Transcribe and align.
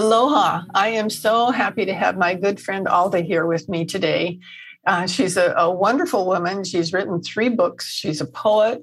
Aloha. 0.00 0.62
I 0.74 0.88
am 0.88 1.10
so 1.10 1.50
happy 1.50 1.84
to 1.84 1.92
have 1.92 2.16
my 2.16 2.34
good 2.34 2.58
friend 2.58 2.88
Alda 2.88 3.20
here 3.20 3.44
with 3.44 3.68
me 3.68 3.84
today. 3.84 4.40
Uh, 4.86 5.06
she's 5.06 5.36
a, 5.36 5.52
a, 5.52 5.70
wonderful 5.70 6.24
woman. 6.26 6.64
She's 6.64 6.94
written 6.94 7.20
three 7.20 7.50
books. 7.50 7.86
She's 7.92 8.22
a 8.22 8.26
poet, 8.26 8.82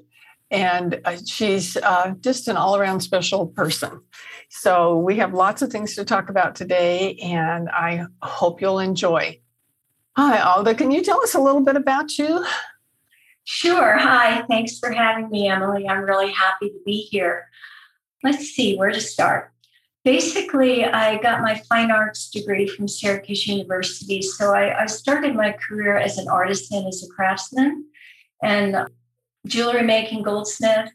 and 0.52 1.02
uh, 1.06 1.18
she's 1.26 1.76
uh, 1.76 2.14
just 2.20 2.48
an 2.48 2.56
all 2.56 2.76
around 2.76 3.00
special 3.00 3.48
person. 3.48 4.00
So, 4.50 5.00
we 5.00 5.18
have 5.18 5.34
lots 5.34 5.64
of 5.64 5.72
things 5.72 5.96
to 5.96 6.06
talk 6.06 6.30
about 6.30 6.54
today, 6.54 7.16
and 7.16 7.68
I 7.70 8.06
hope 8.22 8.62
you'll 8.62 8.78
enjoy. 8.78 9.42
Hi, 10.18 10.38
Alda. 10.38 10.76
Can 10.76 10.92
you 10.92 11.02
tell 11.02 11.24
us 11.24 11.34
a 11.34 11.42
little 11.42 11.62
bit 11.62 11.76
about 11.76 12.16
you? 12.20 12.46
Sure. 13.44 13.98
Hi. 13.98 14.44
Thanks 14.44 14.78
for 14.78 14.92
having 14.92 15.32
me, 15.32 15.48
Emily. 15.48 15.88
I'm 15.88 16.04
really 16.04 16.32
happy 16.32 16.70
to 16.70 16.80
be 16.86 17.02
here. 17.02 17.48
Let's 18.24 18.50
see 18.50 18.76
where 18.76 18.92
to 18.92 19.02
start 19.02 19.52
basically, 20.08 20.86
I 20.86 21.18
got 21.18 21.42
my 21.42 21.62
fine 21.68 21.92
arts 21.92 22.30
degree 22.30 22.66
from 22.66 22.88
Syracuse 22.88 23.46
University. 23.46 24.22
So 24.22 24.54
I, 24.54 24.84
I 24.84 24.86
started 24.86 25.36
my 25.36 25.52
career 25.52 25.98
as 25.98 26.18
an 26.18 26.30
artisan, 26.30 26.88
as 26.88 27.04
a 27.04 27.14
craftsman, 27.14 27.84
and 28.42 28.88
jewelry 29.46 29.84
making, 29.84 30.24
goldsmith. 30.24 30.92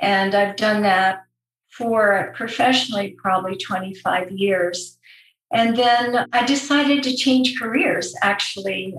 And 0.00 0.34
I've 0.34 0.56
done 0.56 0.82
that 0.82 1.22
for 1.70 2.32
professionally 2.34 3.16
probably 3.16 3.56
25 3.56 4.32
years. 4.32 4.98
And 5.52 5.76
then 5.76 6.26
I 6.32 6.44
decided 6.44 7.04
to 7.04 7.16
change 7.16 7.56
careers. 7.56 8.12
Actually, 8.22 8.96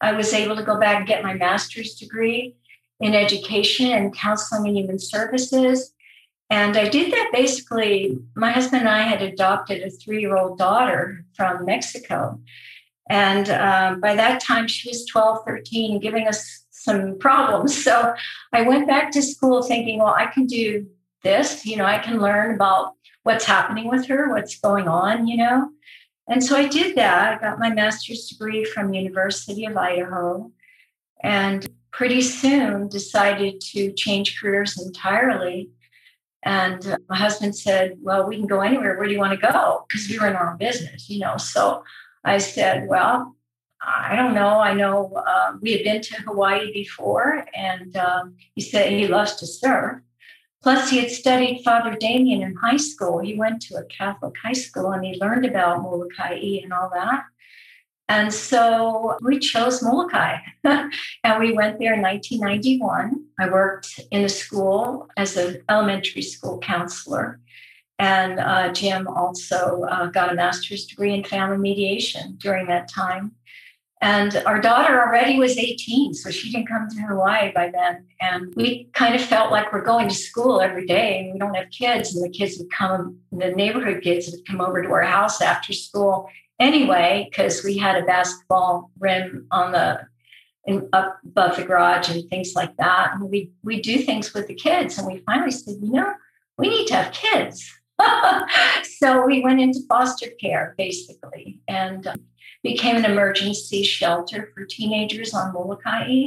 I 0.00 0.12
was 0.12 0.32
able 0.32 0.54
to 0.54 0.62
go 0.62 0.78
back 0.78 0.98
and 0.98 1.08
get 1.08 1.24
my 1.24 1.34
master's 1.34 1.94
degree 1.94 2.54
in 3.00 3.16
education 3.16 3.90
and 3.90 4.16
counseling 4.16 4.68
and 4.68 4.76
human 4.76 5.00
services. 5.00 5.92
And 6.50 6.76
I 6.76 6.88
did 6.88 7.12
that 7.12 7.30
basically. 7.32 8.18
My 8.34 8.50
husband 8.50 8.80
and 8.80 8.88
I 8.88 9.02
had 9.02 9.22
adopted 9.22 9.82
a 9.82 9.90
three 9.90 10.20
year 10.20 10.36
old 10.36 10.58
daughter 10.58 11.24
from 11.34 11.64
Mexico. 11.64 12.40
And 13.08 13.50
um, 13.50 14.00
by 14.00 14.14
that 14.16 14.40
time, 14.40 14.68
she 14.68 14.88
was 14.88 15.06
12, 15.06 15.44
13, 15.44 16.00
giving 16.00 16.28
us 16.28 16.64
some 16.70 17.18
problems. 17.18 17.82
So 17.82 18.14
I 18.52 18.62
went 18.62 18.86
back 18.86 19.10
to 19.12 19.22
school 19.22 19.62
thinking, 19.62 19.98
well, 19.98 20.14
I 20.14 20.26
can 20.26 20.46
do 20.46 20.86
this. 21.22 21.66
You 21.66 21.76
know, 21.76 21.84
I 21.84 21.98
can 21.98 22.20
learn 22.20 22.54
about 22.54 22.94
what's 23.22 23.44
happening 23.44 23.88
with 23.88 24.06
her, 24.06 24.30
what's 24.30 24.58
going 24.58 24.88
on, 24.88 25.26
you 25.26 25.36
know. 25.36 25.70
And 26.28 26.42
so 26.42 26.56
I 26.56 26.68
did 26.68 26.96
that. 26.96 27.38
I 27.38 27.40
got 27.40 27.58
my 27.58 27.70
master's 27.70 28.28
degree 28.28 28.64
from 28.64 28.94
University 28.94 29.64
of 29.64 29.76
Idaho 29.76 30.50
and 31.22 31.68
pretty 31.90 32.22
soon 32.22 32.88
decided 32.88 33.60
to 33.60 33.92
change 33.92 34.40
careers 34.40 34.80
entirely 34.80 35.70
and 36.42 36.98
my 37.08 37.16
husband 37.16 37.56
said, 37.56 37.98
Well, 38.00 38.26
we 38.26 38.36
can 38.36 38.46
go 38.46 38.60
anywhere. 38.60 38.96
Where 38.96 39.06
do 39.06 39.12
you 39.12 39.18
want 39.18 39.38
to 39.38 39.52
go? 39.52 39.84
Because 39.88 40.08
we 40.08 40.18
were 40.18 40.26
in 40.26 40.36
our 40.36 40.52
own 40.52 40.58
business, 40.58 41.10
you 41.10 41.18
know. 41.18 41.36
So 41.36 41.84
I 42.24 42.38
said, 42.38 42.88
Well, 42.88 43.36
I 43.82 44.16
don't 44.16 44.34
know. 44.34 44.60
I 44.60 44.74
know 44.74 45.12
uh, 45.26 45.54
we 45.60 45.72
had 45.72 45.84
been 45.84 46.02
to 46.02 46.22
Hawaii 46.22 46.72
before, 46.72 47.46
and 47.54 47.96
um, 47.96 48.36
he 48.54 48.60
said 48.60 48.92
he 48.92 49.08
loves 49.08 49.36
to 49.36 49.46
surf. 49.46 50.00
Plus, 50.62 50.90
he 50.90 50.98
had 50.98 51.10
studied 51.10 51.62
Father 51.64 51.96
Damien 51.98 52.42
in 52.42 52.54
high 52.56 52.76
school. 52.76 53.18
He 53.18 53.34
went 53.34 53.62
to 53.62 53.76
a 53.76 53.84
Catholic 53.84 54.34
high 54.42 54.52
school 54.52 54.92
and 54.92 55.02
he 55.02 55.18
learned 55.18 55.46
about 55.46 55.80
Molokai 55.80 56.60
and 56.62 56.72
all 56.72 56.90
that. 56.92 57.24
And 58.10 58.34
so 58.34 59.16
we 59.22 59.38
chose 59.38 59.84
Molokai 59.84 60.38
and 60.64 61.38
we 61.38 61.52
went 61.52 61.78
there 61.78 61.94
in 61.94 62.02
1991. 62.02 63.24
I 63.38 63.48
worked 63.48 64.00
in 64.10 64.24
a 64.24 64.28
school 64.28 65.08
as 65.16 65.36
an 65.36 65.62
elementary 65.68 66.22
school 66.22 66.58
counselor. 66.58 67.38
And 68.00 68.40
uh, 68.40 68.72
Jim 68.72 69.06
also 69.06 69.84
uh, 69.84 70.06
got 70.06 70.32
a 70.32 70.34
master's 70.34 70.86
degree 70.86 71.14
in 71.14 71.22
family 71.22 71.58
mediation 71.58 72.34
during 72.38 72.66
that 72.66 72.88
time. 72.88 73.36
And 74.00 74.42
our 74.44 74.60
daughter 74.60 75.00
already 75.00 75.38
was 75.38 75.56
18, 75.56 76.14
so 76.14 76.30
she 76.32 76.50
didn't 76.50 76.66
come 76.66 76.88
to 76.88 77.02
Hawaii 77.02 77.52
by 77.52 77.70
then. 77.70 78.06
And 78.20 78.52
we 78.56 78.88
kind 78.92 79.14
of 79.14 79.20
felt 79.20 79.52
like 79.52 79.72
we're 79.72 79.84
going 79.84 80.08
to 80.08 80.14
school 80.14 80.60
every 80.60 80.86
day 80.86 81.20
and 81.20 81.32
we 81.32 81.38
don't 81.38 81.54
have 81.54 81.70
kids. 81.70 82.16
And 82.16 82.24
the 82.24 82.36
kids 82.36 82.58
would 82.58 82.72
come, 82.72 83.20
the 83.30 83.52
neighborhood 83.52 84.02
kids 84.02 84.28
would 84.32 84.44
come 84.48 84.60
over 84.60 84.82
to 84.82 84.90
our 84.90 85.02
house 85.02 85.40
after 85.40 85.72
school 85.72 86.28
anyway 86.60 87.28
because 87.30 87.64
we 87.64 87.76
had 87.78 87.96
a 87.96 88.06
basketball 88.06 88.90
rim 88.98 89.46
on 89.50 89.72
the 89.72 90.06
up 90.92 91.18
above 91.24 91.56
the 91.56 91.64
garage 91.64 92.08
and 92.10 92.28
things 92.28 92.52
like 92.54 92.76
that. 92.76 93.12
And 93.14 93.28
we 93.30 93.50
we 93.62 93.80
do 93.80 93.98
things 93.98 94.32
with 94.34 94.46
the 94.46 94.54
kids, 94.54 94.98
and 94.98 95.06
we 95.06 95.22
finally 95.26 95.50
said, 95.50 95.76
you 95.80 95.92
know, 95.92 96.12
we 96.58 96.68
need 96.68 96.86
to 96.88 96.96
have 96.96 97.12
kids. 97.12 97.68
so 98.98 99.26
we 99.26 99.40
went 99.40 99.60
into 99.60 99.80
foster 99.88 100.28
care 100.40 100.74
basically, 100.78 101.60
and 101.68 102.06
um, 102.06 102.20
became 102.62 102.96
an 102.96 103.04
emergency 103.04 103.82
shelter 103.82 104.50
for 104.54 104.64
teenagers 104.64 105.34
on 105.34 105.52
Molokai. 105.52 106.26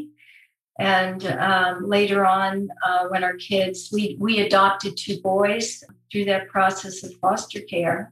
And 0.80 1.24
um, 1.28 1.88
later 1.88 2.26
on, 2.26 2.70
uh, 2.84 3.06
when 3.10 3.24
our 3.24 3.36
kids, 3.36 3.90
we 3.94 4.18
we 4.20 4.40
adopted 4.40 4.98
two 4.98 5.22
boys 5.22 5.84
through 6.12 6.26
that 6.26 6.50
process 6.50 7.04
of 7.04 7.14
foster 7.22 7.62
care 7.62 8.12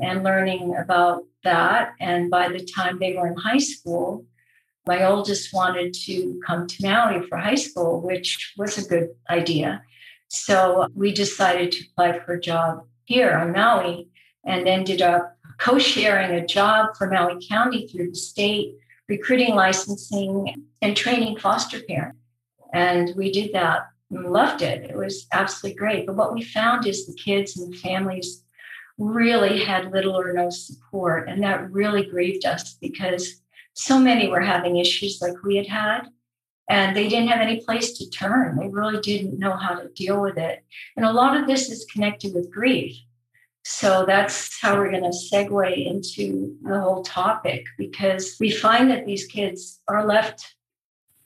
and 0.00 0.24
learning 0.24 0.74
about 0.76 1.24
that. 1.44 1.92
And 2.00 2.30
by 2.30 2.48
the 2.48 2.64
time 2.64 2.98
they 2.98 3.14
were 3.14 3.26
in 3.26 3.36
high 3.36 3.58
school, 3.58 4.24
my 4.86 5.04
oldest 5.04 5.52
wanted 5.52 5.94
to 5.94 6.40
come 6.46 6.66
to 6.66 6.82
Maui 6.82 7.26
for 7.28 7.38
high 7.38 7.54
school, 7.54 8.00
which 8.00 8.54
was 8.56 8.78
a 8.78 8.88
good 8.88 9.10
idea. 9.30 9.82
So 10.28 10.88
we 10.94 11.12
decided 11.12 11.72
to 11.72 11.84
apply 11.90 12.20
for 12.20 12.34
a 12.34 12.40
job 12.40 12.86
here 13.04 13.32
on 13.32 13.52
Maui 13.52 14.08
and 14.44 14.66
ended 14.66 15.02
up 15.02 15.36
co 15.58 15.78
sharing 15.78 16.32
a 16.32 16.46
job 16.46 16.96
for 16.96 17.08
Maui 17.08 17.44
County 17.46 17.86
through 17.86 18.10
the 18.10 18.16
state, 18.16 18.76
recruiting, 19.08 19.54
licensing, 19.54 20.66
and 20.80 20.96
training 20.96 21.38
foster 21.38 21.80
parents. 21.82 22.18
And 22.72 23.12
we 23.16 23.30
did 23.30 23.52
that 23.52 23.82
and 24.10 24.32
loved 24.32 24.62
it. 24.62 24.90
It 24.90 24.96
was 24.96 25.26
absolutely 25.32 25.78
great. 25.78 26.06
But 26.06 26.16
what 26.16 26.34
we 26.34 26.42
found 26.42 26.86
is 26.86 27.06
the 27.06 27.14
kids 27.14 27.56
and 27.56 27.72
the 27.72 27.76
families 27.78 28.42
really 28.98 29.64
had 29.64 29.92
little 29.92 30.18
or 30.18 30.32
no 30.32 30.50
support. 30.50 31.28
And 31.28 31.42
that 31.42 31.70
really 31.70 32.04
grieved 32.04 32.44
us 32.44 32.74
because 32.74 33.42
so 33.74 33.98
many 33.98 34.28
were 34.28 34.40
having 34.40 34.76
issues 34.76 35.20
like 35.20 35.42
we 35.42 35.56
had 35.56 35.66
had. 35.66 36.08
And 36.68 36.96
they 36.96 37.08
didn't 37.08 37.28
have 37.28 37.40
any 37.40 37.60
place 37.60 37.98
to 37.98 38.08
turn. 38.10 38.56
They 38.56 38.68
really 38.68 39.00
didn't 39.00 39.38
know 39.38 39.56
how 39.56 39.74
to 39.74 39.88
deal 39.88 40.22
with 40.22 40.38
it. 40.38 40.64
And 40.96 41.04
a 41.04 41.12
lot 41.12 41.36
of 41.36 41.46
this 41.46 41.70
is 41.70 41.84
connected 41.86 42.34
with 42.34 42.52
grief. 42.52 42.96
So 43.64 44.04
that's 44.06 44.60
how 44.60 44.76
we're 44.76 44.90
going 44.90 45.04
to 45.04 45.10
segue 45.10 45.86
into 45.86 46.56
the 46.62 46.80
whole 46.80 47.02
topic 47.02 47.64
because 47.78 48.36
we 48.40 48.50
find 48.50 48.90
that 48.90 49.06
these 49.06 49.26
kids 49.26 49.80
are 49.86 50.06
left 50.06 50.54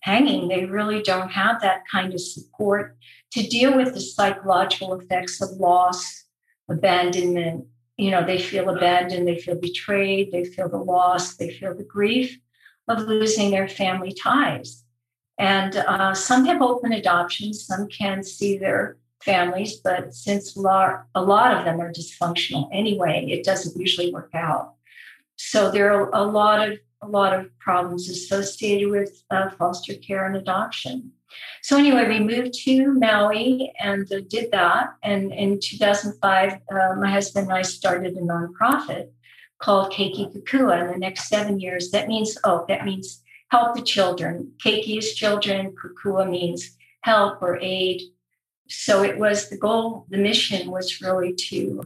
hanging. 0.00 0.48
They 0.48 0.66
really 0.66 1.02
don't 1.02 1.30
have 1.30 1.60
that 1.62 1.82
kind 1.90 2.12
of 2.12 2.20
support 2.20 2.96
to 3.32 3.42
deal 3.42 3.76
with 3.76 3.94
the 3.94 4.00
psychological 4.00 4.94
effects 4.94 5.40
of 5.40 5.50
loss 5.52 6.25
abandonment. 6.68 7.66
You 7.96 8.10
know, 8.10 8.24
they 8.24 8.38
feel 8.38 8.68
abandoned, 8.68 9.26
they 9.26 9.38
feel 9.38 9.58
betrayed, 9.58 10.30
they 10.30 10.44
feel 10.44 10.68
the 10.68 10.76
loss, 10.76 11.36
they 11.36 11.50
feel 11.50 11.74
the 11.74 11.82
grief 11.84 12.38
of 12.88 13.00
losing 13.00 13.50
their 13.50 13.68
family 13.68 14.12
ties. 14.12 14.84
And 15.38 15.76
uh, 15.76 16.14
some 16.14 16.44
have 16.46 16.62
open 16.62 16.92
adoptions, 16.92 17.64
some 17.64 17.88
can 17.88 18.22
see 18.22 18.58
their 18.58 18.98
families, 19.22 19.76
but 19.76 20.14
since 20.14 20.56
a 20.56 20.60
lot, 20.60 21.06
of 21.14 21.64
them 21.64 21.80
are 21.80 21.92
dysfunctional 21.92 22.68
anyway, 22.72 23.26
it 23.28 23.44
doesn't 23.44 23.78
usually 23.78 24.12
work 24.12 24.30
out. 24.34 24.74
So 25.36 25.70
there 25.70 25.92
are 25.92 26.10
a 26.14 26.22
lot 26.22 26.68
of 26.68 26.78
a 27.02 27.08
lot 27.08 27.34
of 27.34 27.56
problems 27.58 28.08
associated 28.08 28.90
with 28.90 29.22
uh, 29.30 29.50
foster 29.50 29.94
care 29.94 30.26
and 30.26 30.34
adoption. 30.34 31.12
So 31.62 31.76
anyway, 31.76 32.08
we 32.08 32.20
moved 32.20 32.54
to 32.64 32.92
Maui 32.94 33.72
and 33.80 34.10
uh, 34.12 34.20
did 34.28 34.50
that. 34.52 34.94
And 35.02 35.32
in 35.32 35.58
2005, 35.60 36.52
uh, 36.52 36.94
my 36.96 37.10
husband 37.10 37.48
and 37.48 37.58
I 37.58 37.62
started 37.62 38.16
a 38.16 38.20
nonprofit 38.20 39.08
called 39.58 39.92
Keiki 39.92 40.32
Kokua. 40.32 40.82
In 40.82 40.92
the 40.92 40.98
next 40.98 41.28
seven 41.28 41.58
years, 41.58 41.90
that 41.90 42.08
means 42.08 42.36
oh, 42.44 42.64
that 42.68 42.84
means 42.84 43.22
help 43.50 43.74
the 43.74 43.82
children. 43.82 44.52
Keiki 44.64 44.98
is 44.98 45.14
children. 45.14 45.74
Kokua 45.74 46.28
means 46.28 46.76
help 47.02 47.40
or 47.40 47.58
aid 47.62 48.02
So 48.68 49.04
it 49.04 49.16
was 49.16 49.48
the 49.48 49.56
goal, 49.56 50.06
the 50.10 50.18
mission 50.18 50.70
was 50.70 51.00
really 51.00 51.32
to 51.48 51.82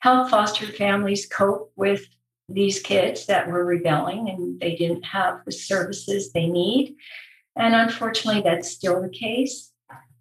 help 0.00 0.28
foster 0.28 0.66
families 0.66 1.26
cope 1.26 1.72
with 1.74 2.06
these 2.48 2.80
kids 2.80 3.26
that 3.26 3.48
were 3.48 3.64
rebelling 3.64 4.28
and 4.28 4.60
they 4.60 4.74
didn't 4.76 5.04
have 5.04 5.44
the 5.44 5.52
services 5.52 6.32
they 6.32 6.46
need. 6.46 6.96
And 7.58 7.74
unfortunately, 7.74 8.42
that's 8.42 8.70
still 8.70 9.02
the 9.02 9.08
case. 9.08 9.72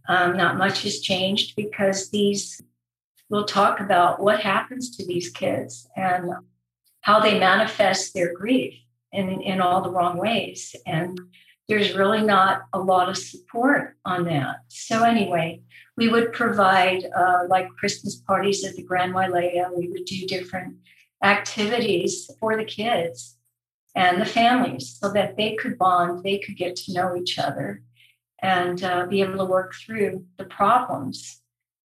Um, 0.09 0.35
not 0.35 0.57
much 0.57 0.83
has 0.83 1.01
changed 1.01 1.55
because 1.55 2.09
these, 2.09 2.61
we'll 3.29 3.45
talk 3.45 3.79
about 3.79 4.21
what 4.21 4.39
happens 4.39 4.95
to 4.97 5.05
these 5.05 5.29
kids 5.29 5.87
and 5.95 6.31
how 7.01 7.19
they 7.19 7.39
manifest 7.39 8.13
their 8.13 8.33
grief 8.33 8.73
in, 9.11 9.41
in 9.41 9.61
all 9.61 9.81
the 9.81 9.91
wrong 9.91 10.17
ways. 10.17 10.75
And 10.85 11.19
there's 11.69 11.93
really 11.93 12.23
not 12.23 12.63
a 12.73 12.79
lot 12.79 13.09
of 13.09 13.17
support 13.17 13.97
on 14.03 14.23
that. 14.25 14.57
So, 14.69 15.03
anyway, 15.03 15.61
we 15.95 16.07
would 16.07 16.31
provide 16.31 17.05
uh, 17.15 17.43
like 17.49 17.69
Christmas 17.77 18.15
parties 18.15 18.63
at 18.65 18.75
the 18.75 18.83
Grand 18.83 19.13
Wailea. 19.13 19.75
We 19.75 19.89
would 19.89 20.05
do 20.05 20.25
different 20.25 20.77
activities 21.21 22.29
for 22.39 22.55
the 22.55 22.65
kids 22.65 23.36
and 23.97 24.21
the 24.21 24.25
families 24.25 24.95
so 25.01 25.11
that 25.11 25.35
they 25.37 25.55
could 25.55 25.75
bond, 25.75 26.23
they 26.23 26.37
could 26.37 26.55
get 26.55 26.75
to 26.75 26.93
know 26.93 27.15
each 27.15 27.39
other 27.39 27.81
and 28.43 28.83
uh, 28.83 29.07
be 29.07 29.21
able 29.21 29.39
to 29.39 29.45
work 29.45 29.73
through 29.73 30.23
the 30.37 30.45
problems. 30.45 31.41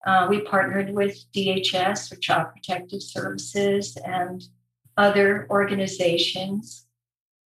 Uh, 0.06 0.28
we 0.30 0.42
partnered 0.42 0.94
with 0.94 1.16
DHS 1.34 2.12
or 2.12 2.18
Child 2.18 2.48
Protective 2.54 3.02
Services 3.02 3.98
and 4.06 4.44
other 4.98 5.48
organizations. 5.50 6.86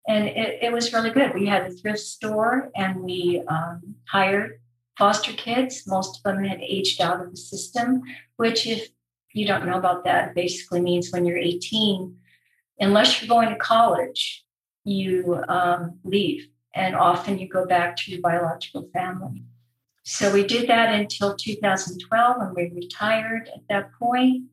And 0.09 0.29
it, 0.29 0.61
it 0.63 0.73
was 0.73 0.95
really 0.95 1.11
good. 1.11 1.35
We 1.35 1.45
had 1.45 1.67
a 1.67 1.71
thrift 1.71 1.99
store 1.99 2.71
and 2.75 3.03
we 3.03 3.43
um, 3.47 3.97
hired 4.09 4.61
foster 4.97 5.35
kids. 5.35 5.87
Most 5.87 6.19
of 6.19 6.23
them 6.23 6.43
had 6.43 6.63
aged 6.63 7.03
out 7.03 7.21
of 7.21 7.31
the 7.31 7.37
system, 7.37 8.01
which, 8.37 8.67
if 8.67 8.89
you 9.35 9.47
don't 9.47 9.67
know 9.67 9.77
about 9.77 10.05
that, 10.05 10.35
basically 10.35 10.81
means 10.81 11.11
when 11.11 11.27
you're 11.27 11.37
18, 11.37 12.17
unless 12.81 13.21
you're 13.21 13.29
going 13.29 13.51
to 13.51 13.57
college, 13.57 14.44
you 14.85 15.43
um, 15.49 15.99
leave. 16.05 16.49
And 16.75 16.97
often 16.97 17.39
you 17.39 17.49
go 17.49 17.67
back 17.67 17.97
to 17.97 18.11
your 18.11 18.21
biological 18.21 18.89
family. 18.93 19.43
So 20.03 20.33
we 20.33 20.45
did 20.45 20.69
that 20.69 20.95
until 20.95 21.35
2012 21.35 22.37
and 22.41 22.55
we 22.55 22.71
retired 22.75 23.49
at 23.55 23.63
that 23.71 23.93
point. 23.99 24.45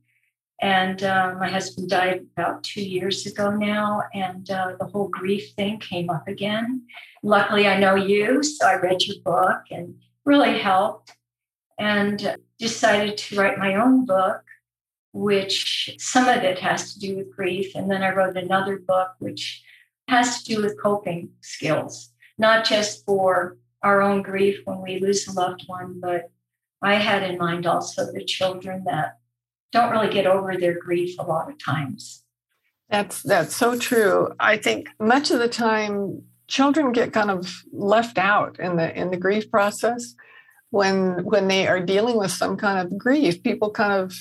And 0.62 1.04
uh, 1.04 1.36
my 1.39 1.50
husband 1.50 1.89
died 1.89 2.22
about 2.38 2.63
two 2.63 2.83
years 2.83 3.25
ago 3.25 3.50
now, 3.50 4.04
and 4.13 4.50
uh, 4.51 4.74
the 4.80 4.86
whole 4.86 5.07
grief 5.07 5.54
thing 5.56 5.80
came 5.80 6.12
up 6.12 6.28
again. 6.28 6.83
Luckily, 7.24 7.68
I 7.68 7.80
know 7.80 7.95
you, 7.95 8.44
so 8.44 8.68
I 8.68 8.75
read 8.75 9.01
your 9.01 9.18
book 9.25 9.63
and 9.72 9.95
really 10.24 10.60
helped 10.60 11.13
and 11.80 12.36
decided 12.60 13.18
to 13.18 13.38
write 13.38 13.57
my 13.57 13.74
own 13.74 14.06
book, 14.06 14.44
which 15.13 15.95
some 15.98 16.28
of 16.28 16.44
it 16.44 16.60
has 16.60 16.94
to 16.94 17.00
do 17.00 17.18
with 17.18 17.36
grief. 17.36 17.74
And 17.74 17.89
then 17.89 18.04
I 18.04 18.13
wrote 18.13 18.38
another 18.38 18.78
book, 18.78 19.16
which 19.18 19.63
has 20.11 20.43
to 20.43 20.55
do 20.55 20.61
with 20.61 20.81
coping 20.81 21.29
skills, 21.39 22.11
not 22.37 22.65
just 22.65 23.05
for 23.05 23.57
our 23.81 24.01
own 24.01 24.21
grief 24.21 24.59
when 24.65 24.81
we 24.81 24.99
lose 24.99 25.25
a 25.25 25.31
loved 25.31 25.63
one, 25.67 26.01
but 26.01 26.29
I 26.81 26.95
had 26.95 27.23
in 27.23 27.37
mind 27.37 27.65
also 27.65 28.11
the 28.11 28.25
children 28.25 28.83
that 28.85 29.19
don't 29.71 29.91
really 29.91 30.13
get 30.13 30.27
over 30.27 30.57
their 30.57 30.77
grief 30.77 31.15
a 31.17 31.23
lot 31.23 31.49
of 31.49 31.63
times. 31.63 32.23
That's 32.89 33.23
that's 33.23 33.55
so 33.55 33.79
true. 33.79 34.33
I 34.37 34.57
think 34.57 34.89
much 34.99 35.31
of 35.31 35.39
the 35.39 35.47
time 35.47 36.23
children 36.47 36.91
get 36.91 37.13
kind 37.13 37.31
of 37.31 37.63
left 37.71 38.17
out 38.17 38.59
in 38.59 38.75
the 38.75 38.93
in 38.99 39.11
the 39.11 39.17
grief 39.17 39.49
process 39.49 40.13
when 40.71 41.23
when 41.23 41.47
they 41.47 41.67
are 41.67 41.79
dealing 41.79 42.17
with 42.17 42.31
some 42.31 42.57
kind 42.57 42.79
of 42.85 42.97
grief 42.97 43.41
people 43.43 43.71
kind 43.71 43.93
of 43.93 44.13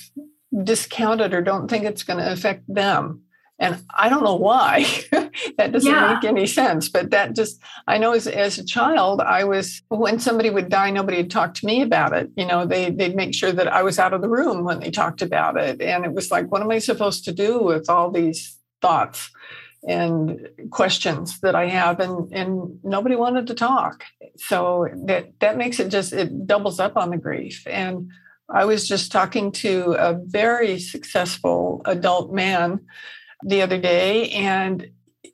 discount 0.63 1.19
it 1.19 1.33
or 1.33 1.41
don't 1.41 1.67
think 1.67 1.83
it's 1.83 2.03
going 2.03 2.19
to 2.19 2.31
affect 2.31 2.63
them 2.73 3.23
and 3.61 3.81
i 3.97 4.09
don't 4.09 4.23
know 4.23 4.35
why 4.35 4.83
that 5.57 5.71
doesn't 5.71 5.89
yeah. 5.89 6.13
make 6.13 6.25
any 6.25 6.45
sense 6.45 6.89
but 6.89 7.11
that 7.11 7.33
just 7.33 7.61
i 7.87 7.97
know 7.97 8.11
as, 8.11 8.27
as 8.27 8.57
a 8.57 8.65
child 8.65 9.21
i 9.21 9.43
was 9.45 9.81
when 9.87 10.19
somebody 10.19 10.49
would 10.49 10.67
die 10.67 10.91
nobody 10.91 11.17
would 11.17 11.31
talk 11.31 11.53
to 11.53 11.65
me 11.65 11.81
about 11.81 12.11
it 12.11 12.29
you 12.35 12.45
know 12.45 12.65
they, 12.65 12.89
they'd 12.91 13.15
make 13.15 13.33
sure 13.33 13.53
that 13.53 13.71
i 13.71 13.81
was 13.81 13.97
out 13.97 14.13
of 14.13 14.21
the 14.21 14.29
room 14.29 14.65
when 14.65 14.79
they 14.81 14.91
talked 14.91 15.21
about 15.21 15.55
it 15.55 15.81
and 15.81 16.03
it 16.03 16.13
was 16.13 16.29
like 16.29 16.51
what 16.51 16.61
am 16.61 16.71
i 16.71 16.79
supposed 16.79 17.23
to 17.23 17.31
do 17.31 17.63
with 17.63 17.89
all 17.89 18.11
these 18.11 18.57
thoughts 18.81 19.31
and 19.87 20.47
questions 20.69 21.39
that 21.39 21.55
I 21.55 21.65
have, 21.65 21.99
and 21.99 22.31
and 22.31 22.79
nobody 22.83 23.15
wanted 23.15 23.47
to 23.47 23.55
talk. 23.55 24.03
So 24.37 24.87
that 25.07 25.39
that 25.39 25.57
makes 25.57 25.79
it 25.79 25.89
just 25.89 26.13
it 26.13 26.45
doubles 26.45 26.79
up 26.79 26.97
on 26.97 27.09
the 27.09 27.17
grief. 27.17 27.65
And 27.67 28.11
I 28.53 28.65
was 28.65 28.87
just 28.87 29.11
talking 29.11 29.51
to 29.53 29.95
a 29.97 30.13
very 30.13 30.79
successful 30.79 31.81
adult 31.85 32.33
man 32.33 32.81
the 33.43 33.61
other 33.61 33.79
day, 33.79 34.29
and 34.29 34.89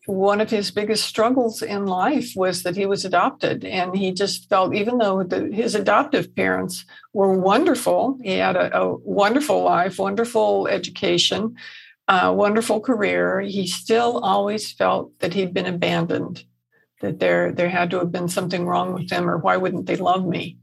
one 0.06 0.40
of 0.40 0.50
his 0.50 0.72
biggest 0.72 1.06
struggles 1.06 1.62
in 1.62 1.86
life 1.86 2.32
was 2.36 2.64
that 2.64 2.78
he 2.78 2.86
was 2.86 3.04
adopted 3.04 3.66
and 3.66 3.94
he 3.94 4.14
just 4.14 4.48
felt 4.48 4.74
even 4.74 4.98
though 5.00 5.22
the, 5.22 5.50
his 5.52 5.76
adoptive 5.76 6.34
parents 6.34 6.86
were 7.12 7.38
wonderful 7.38 8.18
he 8.24 8.38
had 8.38 8.56
a, 8.56 8.74
a 8.78 8.96
wonderful 9.00 9.64
life 9.64 10.00
wonderful 10.00 10.66
education 10.70 11.54
a 12.08 12.34
wonderful 12.34 12.80
career, 12.80 13.42
he 13.42 13.68
still 13.68 14.20
always 14.20 14.72
felt 14.72 15.18
that 15.20 15.34
he'd 15.34 15.54
been 15.54 15.66
abandoned, 15.66 16.44
that 17.02 17.20
there 17.20 17.52
there 17.52 17.70
had 17.70 17.92
to 17.92 18.00
have 18.00 18.12
been 18.12 18.30
something 18.30 18.66
wrong 18.66 18.94
with 18.94 19.12
him, 19.12 19.30
or 19.30 19.38
why 19.38 19.58
wouldn't 19.58 19.88
they 19.88 19.98
love 19.98 20.26
me? 20.26 20.58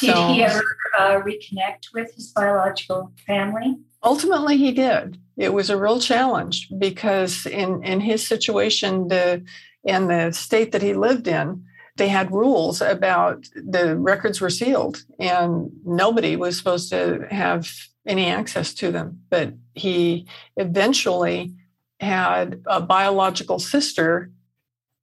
Did 0.00 0.14
so, 0.14 0.26
he 0.28 0.42
ever 0.42 0.62
uh, 0.98 1.20
reconnect 1.20 1.94
with 1.94 2.14
his 2.14 2.32
biological 2.32 3.12
family? 3.26 3.76
Ultimately, 4.02 4.58
he 4.58 4.72
did. 4.72 5.18
It 5.36 5.52
was 5.52 5.70
a 5.70 5.76
real 5.78 6.00
challenge 6.00 6.68
because 6.78 7.46
in 7.46 7.82
in 7.84 8.00
his 8.00 8.26
situation, 8.26 9.08
the 9.08 9.44
in 9.84 10.08
the 10.08 10.32
state 10.32 10.72
that 10.72 10.82
he 10.82 10.94
lived 10.94 11.28
in, 11.28 11.64
they 11.96 12.08
had 12.08 12.32
rules 12.32 12.80
about 12.80 13.46
the 13.54 13.96
records 13.96 14.40
were 14.40 14.50
sealed 14.50 15.04
and 15.18 15.70
nobody 15.84 16.36
was 16.36 16.58
supposed 16.58 16.90
to 16.90 17.26
have 17.30 17.70
any 18.06 18.26
access 18.26 18.74
to 18.74 18.90
them. 18.90 19.20
But 19.30 19.54
he 19.74 20.26
eventually 20.56 21.54
had 22.00 22.62
a 22.66 22.80
biological 22.80 23.58
sister 23.58 24.30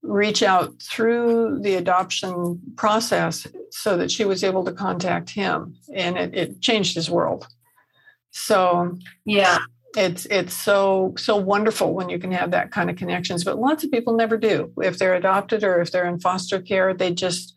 reach 0.04 0.44
out 0.44 0.82
through 0.82 1.60
the 1.62 1.76
adoption 1.76 2.62
process 2.76 3.48
so 3.72 3.98
that 3.98 4.12
she 4.12 4.26
was 4.26 4.44
able 4.44 4.64
to 4.66 4.72
contact 4.72 5.30
him 5.30 5.76
and 5.96 6.18
it, 6.18 6.36
it 6.36 6.62
changed 6.62 6.94
his 6.94 7.10
world 7.10 7.48
so 8.32 8.98
yeah 9.26 9.58
it's 9.96 10.26
it's 10.28 10.54
so 10.54 11.14
so 11.18 11.36
wonderful 11.36 11.94
when 11.94 12.10
you 12.10 12.20
can 12.20 12.32
have 12.32 12.52
that 12.52 12.72
kind 12.72 12.90
of 12.90 12.96
connections 12.96 13.44
but 13.44 13.60
lots 13.60 13.84
of 13.84 13.92
people 13.92 14.16
never 14.16 14.38
do 14.38 14.72
if 14.82 14.98
they're 14.98 15.16
adopted 15.16 15.64
or 15.64 15.82
if 15.82 15.92
they're 15.92 16.08
in 16.08 16.20
foster 16.20 16.62
care 16.62 16.94
they 16.94 17.12
just 17.12 17.56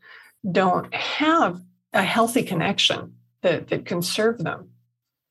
don't 0.51 0.93
have 0.95 1.61
a 1.93 2.03
healthy 2.03 2.43
connection 2.43 3.15
that 3.43 3.69
that 3.69 3.87
can 3.87 4.03
serve 4.03 4.39
them 4.39 4.71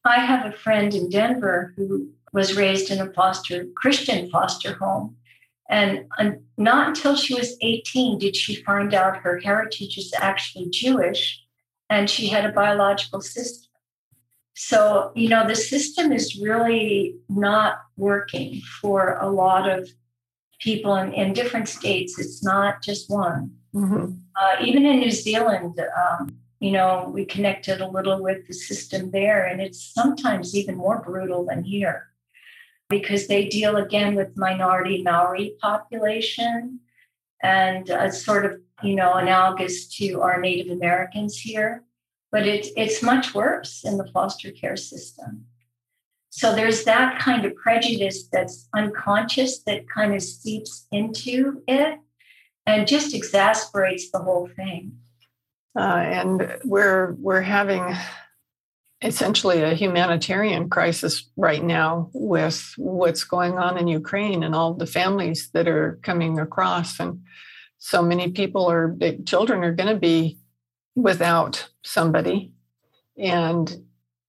I 0.06 0.20
have 0.20 0.46
a 0.46 0.56
friend 0.56 0.94
in 0.94 1.10
Denver 1.10 1.74
who 1.76 2.10
was 2.32 2.56
raised 2.56 2.92
in 2.92 3.02
a 3.02 3.12
foster 3.14 3.66
Christian 3.76 4.30
foster 4.30 4.76
home. 4.76 5.18
And 5.68 6.06
not 6.58 6.90
until 6.90 7.16
she 7.16 7.34
was 7.34 7.58
18 7.62 8.20
did 8.20 8.36
she 8.36 8.64
find 8.64 8.94
out 8.94 9.18
her 9.18 9.40
heritage 9.40 9.98
is 9.98 10.14
actually 10.16 10.70
Jewish 10.70 11.44
and 11.90 12.08
she 12.08 12.28
had 12.28 12.46
a 12.46 12.52
biological 12.52 13.20
sister. 13.20 13.65
So, 14.56 15.12
you 15.16 15.28
know, 15.28 15.46
the 15.48 15.56
system 15.56 16.14
is 16.14 16.40
really 16.42 17.18
not 17.28 17.80
working 17.98 18.62
for 18.82 19.18
a 19.20 19.30
lot 19.30 19.70
of 19.70 19.90
people 20.60 20.96
in, 20.96 21.14
in 21.14 21.34
different 21.34 21.68
states. 21.68 22.18
It's 22.18 22.42
not 22.42 22.82
just 22.82 23.10
one. 23.10 23.54
Mm-hmm. 23.74 24.14
Uh, 24.36 24.56
even 24.62 24.86
in 24.86 25.00
New 25.00 25.12
Zealand, 25.12 25.80
um, 25.80 26.38
you 26.62 26.72
know, 26.72 27.12
we 27.14 27.26
connected 27.26 27.82
a 27.82 27.88
little 27.88 28.24
with 28.24 28.48
the 28.48 28.54
system 28.54 29.12
there, 29.12 29.46
and 29.46 29.62
it's 29.62 29.94
sometimes 29.94 30.56
even 30.56 30.76
more 30.76 31.02
brutal 31.02 31.46
than 31.46 31.64
here 31.64 32.08
because 32.90 33.28
they 33.28 33.50
deal 33.50 33.76
again 33.76 34.16
with 34.16 34.38
minority 34.38 35.04
Maori 35.04 35.56
population 35.60 36.80
and 37.44 37.90
uh, 37.90 38.10
sort 38.10 38.46
of, 38.46 38.62
you 38.84 38.96
know, 38.96 39.16
analogous 39.16 39.88
to 39.98 40.22
our 40.22 40.40
Native 40.40 40.72
Americans 40.72 41.38
here. 41.38 41.84
But 42.36 42.48
it's 42.48 42.70
it's 42.76 43.02
much 43.02 43.34
worse 43.34 43.86
in 43.86 43.98
the 43.98 44.08
foster 44.12 44.52
care 44.52 44.76
system. 44.76 45.46
So 46.32 46.54
there's 46.54 46.84
that 46.84 47.18
kind 47.18 47.46
of 47.46 47.56
prejudice 47.56 48.28
that's 48.28 48.68
unconscious 48.76 49.60
that 49.60 49.88
kind 49.88 50.14
of 50.14 50.22
seeps 50.22 50.86
into 50.92 51.64
it 51.66 51.98
and 52.66 52.90
just 52.90 53.16
exasperates 53.16 54.12
the 54.12 54.20
whole 54.20 54.50
thing. 54.54 54.98
Uh, 55.80 56.04
and 56.18 56.58
we're 56.66 57.14
we're 57.20 57.40
having 57.40 57.96
essentially 59.02 59.62
a 59.62 59.74
humanitarian 59.74 60.70
crisis 60.70 61.30
right 61.38 61.64
now 61.64 62.10
with 62.14 62.74
what's 62.76 63.24
going 63.24 63.58
on 63.58 63.78
in 63.78 63.88
Ukraine 63.88 64.44
and 64.44 64.54
all 64.54 64.74
the 64.74 64.86
families 65.00 65.52
that 65.54 65.70
are 65.70 66.00
coming 66.04 66.38
across, 66.38 67.00
and 67.00 67.22
so 67.78 68.02
many 68.02 68.30
people 68.32 68.70
are 68.70 68.94
children 69.26 69.64
are 69.64 69.72
going 69.72 69.94
to 69.94 70.02
be 70.12 70.38
without 70.96 71.70
somebody, 71.84 72.52
And 73.18 73.86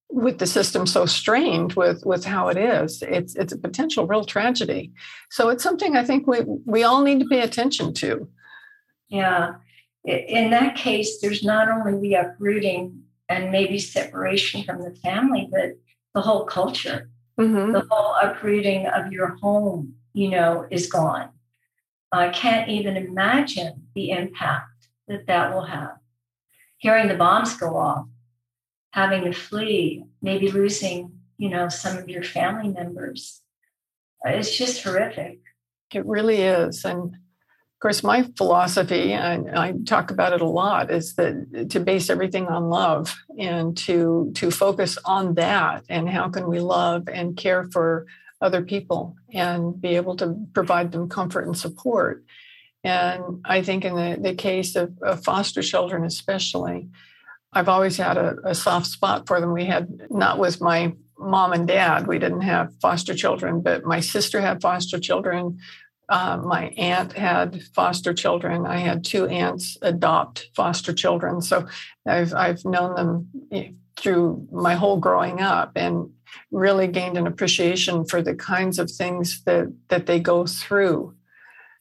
with 0.09 0.39
the 0.39 0.47
system 0.47 0.87
so 0.87 1.05
strained 1.07 1.73
with 1.73 2.05
with 2.07 2.25
how 2.25 2.49
it 2.49 2.57
is, 2.57 3.03
it's 3.03 3.35
it's 3.35 3.53
a 3.53 3.59
potential 3.59 4.07
real 4.07 4.25
tragedy. 4.25 4.93
So 5.31 5.49
it's 5.49 5.63
something 5.63 5.97
I 5.97 6.05
think 6.05 6.27
we 6.27 6.41
we 6.65 6.85
all 6.85 7.03
need 7.03 7.21
to 7.21 7.27
pay 7.27 7.41
attention 7.41 7.93
to. 7.95 8.29
Yeah. 9.09 9.55
In 10.05 10.51
that 10.51 10.77
case, 10.77 11.21
there's 11.21 11.43
not 11.43 11.69
only 11.69 12.01
the 12.01 12.15
uprooting 12.15 13.03
and 13.29 13.51
maybe 13.51 13.79
separation 13.79 14.63
from 14.63 14.83
the 14.83 14.95
family, 14.95 15.49
but 15.51 15.73
the 16.15 16.21
whole 16.21 16.45
culture, 16.45 17.11
mm-hmm. 17.39 17.73
the 17.73 17.85
whole 17.91 18.15
uprooting 18.23 18.87
of 18.87 19.13
your 19.13 19.37
home, 19.43 19.95
you 20.15 20.31
know, 20.31 20.67
is 20.71 20.87
gone. 20.87 21.31
I 22.13 22.29
can't 22.29 22.69
even 22.69 22.97
imagine 22.97 23.89
the 23.97 24.11
impact 24.11 24.89
that 25.09 25.27
that 25.27 25.53
will 25.53 25.65
have. 25.65 25.97
Hearing 26.79 27.09
the 27.09 27.15
bombs 27.15 27.57
go 27.57 27.77
off, 27.77 28.07
having 28.91 29.25
to 29.25 29.33
flee, 29.33 30.05
maybe 30.21 30.51
losing, 30.51 31.13
you 31.39 31.49
know, 31.49 31.69
some 31.69 31.97
of 31.97 32.09
your 32.09 32.23
family 32.23 32.69
members. 32.69 33.43
It's 34.25 34.57
just 34.57 34.83
horrific. 34.83 35.41
It 35.95 36.05
really 36.05 36.43
is. 36.43 36.85
And 36.85 37.15
of 37.77 37.81
course, 37.81 38.03
my 38.03 38.23
philosophy, 38.37 39.13
and 39.13 39.51
I 39.51 39.73
talk 39.85 40.11
about 40.11 40.33
it 40.33 40.41
a 40.41 40.47
lot, 40.47 40.91
is 40.91 41.15
that 41.17 41.69
to 41.71 41.81
base 41.81 42.09
everything 42.09 42.47
on 42.47 42.71
love 42.71 43.15
and 43.39 43.77
to 43.79 44.33
to 44.37 44.51
focus 44.51 44.97
on 45.05 45.35
that 45.35 45.85
and 45.91 46.09
how 46.09 46.31
can 46.31 46.49
we 46.49 46.61
love 46.61 47.07
and 47.09 47.37
care 47.37 47.65
for 47.65 48.07
other 48.41 48.63
people 48.63 49.17
and 49.33 49.79
be 49.81 49.97
able 49.97 50.17
to 50.17 50.47
provide 50.55 50.93
them 50.93 51.09
comfort 51.09 51.47
and 51.47 51.57
support. 51.57 52.25
And 52.87 53.41
I 53.45 53.63
think 53.63 53.85
in 53.85 53.97
the, 53.97 54.17
the 54.21 54.35
case 54.37 54.77
of, 54.77 54.97
of 55.03 55.25
foster 55.25 55.61
children, 55.61 56.05
especially, 56.05 56.89
I've 57.53 57.69
always 57.69 57.97
had 57.97 58.17
a, 58.17 58.37
a 58.45 58.55
soft 58.55 58.87
spot 58.87 59.27
for 59.27 59.41
them. 59.41 59.53
We 59.53 59.65
had 59.65 60.09
not 60.09 60.39
with 60.39 60.61
my 60.61 60.93
mom 61.19 61.53
and 61.53 61.67
dad, 61.67 62.07
we 62.07 62.21
didn't 62.21 62.43
have 62.43 62.73
foster 62.81 63.13
children, 63.13 63.61
but 63.61 63.85
my 63.85 63.99
sister 63.99 64.41
had 64.41 64.63
foster 64.63 65.01
children. 65.01 65.59
Uh, 66.09 66.37
my 66.37 66.67
aunt 66.77 67.15
had 67.15 67.61
foster 67.75 68.15
children. 68.15 68.67
I 68.67 68.77
had 68.77 69.05
two 69.05 69.27
aunts 69.27 69.77
adopt 69.83 70.51
foster 70.55 70.93
children, 70.93 71.43
so 71.43 71.67
I've 72.07 72.33
I've 72.35 72.65
known 72.65 72.95
them 72.95 73.29
eh, 73.51 73.71
through 73.97 74.47
my 74.53 74.77
whole 74.77 74.99
growing 74.99 75.41
up, 75.41 75.73
and 75.75 76.11
really 76.53 76.87
gained 76.87 77.19
an 77.19 77.27
appreciation 77.27 78.05
for 78.05 78.23
the 78.23 78.37
kinds 78.37 78.79
of 78.79 78.89
things 78.89 79.43
that 79.47 79.75
that 79.89 80.07
they 80.07 80.21
go 80.21 80.47
through 80.47 81.17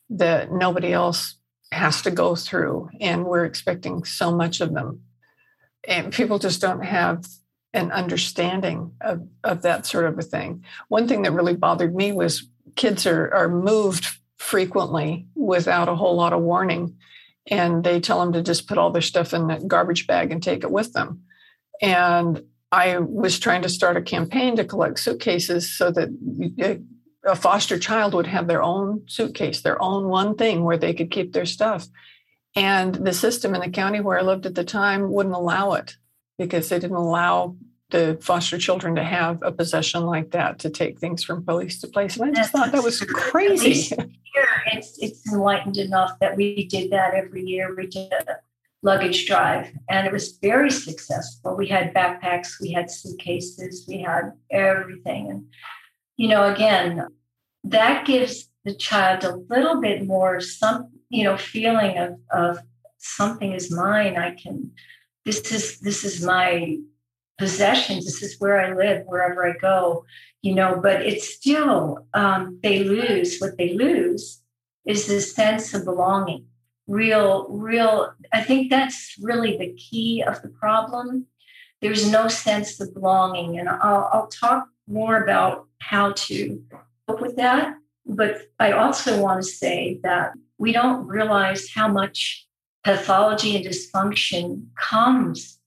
that 0.09 0.51
nobody 0.51 0.93
else 0.93 1.35
has 1.71 2.01
to 2.03 2.11
go 2.11 2.35
through, 2.35 2.89
and 3.01 3.25
we're 3.25 3.45
expecting 3.45 4.03
so 4.03 4.35
much 4.35 4.61
of 4.61 4.73
them, 4.73 5.01
and 5.87 6.13
people 6.13 6.39
just 6.39 6.61
don't 6.61 6.83
have 6.83 7.25
an 7.73 7.91
understanding 7.91 8.93
of, 9.01 9.27
of 9.43 9.61
that 9.63 9.85
sort 9.85 10.05
of 10.05 10.17
a 10.17 10.21
thing. 10.21 10.63
One 10.87 11.07
thing 11.07 11.23
that 11.23 11.33
really 11.33 11.55
bothered 11.55 11.93
me 11.93 12.13
was 12.13 12.47
kids 12.75 13.05
are, 13.05 13.33
are 13.33 13.49
moved 13.49 14.07
frequently 14.37 15.27
without 15.35 15.89
a 15.89 15.95
whole 15.95 16.15
lot 16.15 16.33
of 16.33 16.41
warning. 16.41 16.95
And 17.47 17.83
they 17.83 17.99
tell 17.99 18.19
them 18.19 18.33
to 18.33 18.41
just 18.41 18.67
put 18.67 18.77
all 18.77 18.91
their 18.91 19.01
stuff 19.01 19.33
in 19.33 19.51
a 19.51 19.59
garbage 19.59 20.07
bag 20.07 20.31
and 20.31 20.41
take 20.41 20.63
it 20.63 20.71
with 20.71 20.93
them. 20.93 21.23
And 21.81 22.43
I 22.71 22.97
was 22.97 23.37
trying 23.39 23.61
to 23.63 23.69
start 23.69 23.97
a 23.97 24.01
campaign 24.01 24.55
to 24.55 24.65
collect 24.65 24.99
suitcases 24.99 25.77
so 25.77 25.91
that 25.91 26.79
a 27.25 27.35
foster 27.35 27.79
child 27.79 28.13
would 28.13 28.27
have 28.27 28.47
their 28.47 28.61
own 28.61 29.03
suitcase, 29.07 29.61
their 29.61 29.81
own 29.81 30.07
one 30.07 30.35
thing 30.35 30.63
where 30.63 30.77
they 30.77 30.93
could 30.93 31.11
keep 31.11 31.33
their 31.33 31.45
stuff. 31.45 31.87
And 32.55 32.95
the 32.95 33.13
system 33.13 33.53
in 33.55 33.61
the 33.61 33.69
county 33.69 33.99
where 33.99 34.19
I 34.19 34.21
lived 34.21 34.45
at 34.45 34.55
the 34.55 34.63
time 34.63 35.11
wouldn't 35.11 35.35
allow 35.35 35.73
it 35.73 35.97
because 36.37 36.69
they 36.69 36.79
didn't 36.79 36.95
allow 36.95 37.55
the 37.89 38.17
foster 38.21 38.57
children 38.57 38.95
to 38.95 39.03
have 39.03 39.41
a 39.41 39.51
possession 39.51 40.05
like 40.05 40.31
that 40.31 40.59
to 40.59 40.69
take 40.69 40.99
things 40.99 41.23
from 41.23 41.45
place 41.45 41.79
to 41.81 41.87
place. 41.87 42.17
And 42.17 42.29
I 42.29 42.33
just 42.33 42.51
thought 42.51 42.71
that 42.71 42.83
was 42.83 43.01
crazy. 43.01 43.73
Here, 43.73 44.63
it's, 44.73 44.97
it's 44.99 45.31
enlightened 45.31 45.77
enough 45.77 46.17
that 46.19 46.35
we 46.35 46.65
did 46.65 46.91
that 46.91 47.13
every 47.13 47.43
year. 47.43 47.75
We 47.75 47.87
did 47.87 48.11
a 48.11 48.37
luggage 48.81 49.27
drive, 49.27 49.71
and 49.89 50.05
it 50.05 50.13
was 50.13 50.37
very 50.41 50.71
successful. 50.71 51.55
We 51.55 51.67
had 51.67 51.93
backpacks, 51.93 52.59
we 52.61 52.71
had 52.71 52.91
suitcases, 52.91 53.85
we 53.87 54.01
had 54.01 54.31
everything. 54.51 55.29
And, 55.29 55.45
you 56.17 56.27
know, 56.27 56.51
again, 56.51 57.07
that 57.63 58.05
gives 58.05 58.49
the 58.63 58.73
child 58.73 59.23
a 59.23 59.35
little 59.53 59.81
bit 59.81 60.05
more 60.05 60.39
some, 60.39 60.89
you 61.09 61.23
know, 61.23 61.37
feeling 61.37 61.97
of, 61.97 62.19
of 62.31 62.59
something 62.97 63.51
is 63.53 63.71
mine. 63.71 64.17
I 64.17 64.31
can, 64.31 64.71
this 65.25 65.51
is, 65.51 65.79
this 65.79 66.03
is 66.03 66.23
my 66.25 66.77
possessions. 67.37 68.05
This 68.05 68.23
is 68.23 68.39
where 68.39 68.59
I 68.59 68.75
live, 68.75 69.05
wherever 69.05 69.47
I 69.47 69.57
go, 69.57 70.05
you 70.41 70.55
know, 70.55 70.79
but 70.81 71.01
it's 71.01 71.33
still, 71.33 72.07
um, 72.13 72.59
they 72.63 72.83
lose 72.83 73.39
what 73.39 73.57
they 73.57 73.73
lose 73.73 74.41
is 74.85 75.07
the 75.07 75.19
sense 75.19 75.73
of 75.73 75.85
belonging. 75.85 76.45
Real, 76.87 77.47
real, 77.49 78.13
I 78.31 78.43
think 78.43 78.69
that's 78.69 79.15
really 79.19 79.57
the 79.57 79.73
key 79.73 80.21
of 80.21 80.41
the 80.43 80.49
problem. 80.49 81.25
There's 81.81 82.09
no 82.09 82.27
sense 82.27 82.79
of 82.79 82.93
belonging. 82.93 83.57
And 83.57 83.67
I'll, 83.67 84.09
I'll 84.13 84.27
talk 84.27 84.69
more 84.87 85.23
about 85.23 85.67
how 85.89 86.13
to 86.13 86.61
cope 87.07 87.21
with 87.21 87.35
that. 87.37 87.75
But 88.05 88.49
I 88.59 88.71
also 88.71 89.21
want 89.21 89.43
to 89.43 89.49
say 89.49 89.99
that 90.03 90.33
we 90.57 90.71
don't 90.71 91.07
realize 91.07 91.69
how 91.69 91.87
much 91.87 92.47
pathology 92.83 93.55
and 93.55 93.65
dysfunction 93.65 94.67
comes 94.79 95.59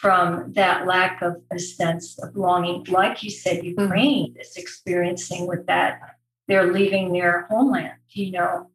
from 0.00 0.52
that 0.52 0.86
lack 0.86 1.22
of 1.22 1.36
a 1.50 1.58
sense 1.58 2.18
of 2.18 2.36
longing. 2.36 2.84
Like 2.88 3.22
you 3.22 3.30
said, 3.30 3.58
mm-hmm. 3.58 3.80
Ukraine 3.80 4.36
is 4.38 4.56
experiencing 4.56 5.46
with 5.46 5.66
that. 5.66 6.00
They're 6.46 6.72
leaving 6.72 7.12
their 7.12 7.46
homeland, 7.50 7.98
you 8.10 8.30
know. 8.32 8.70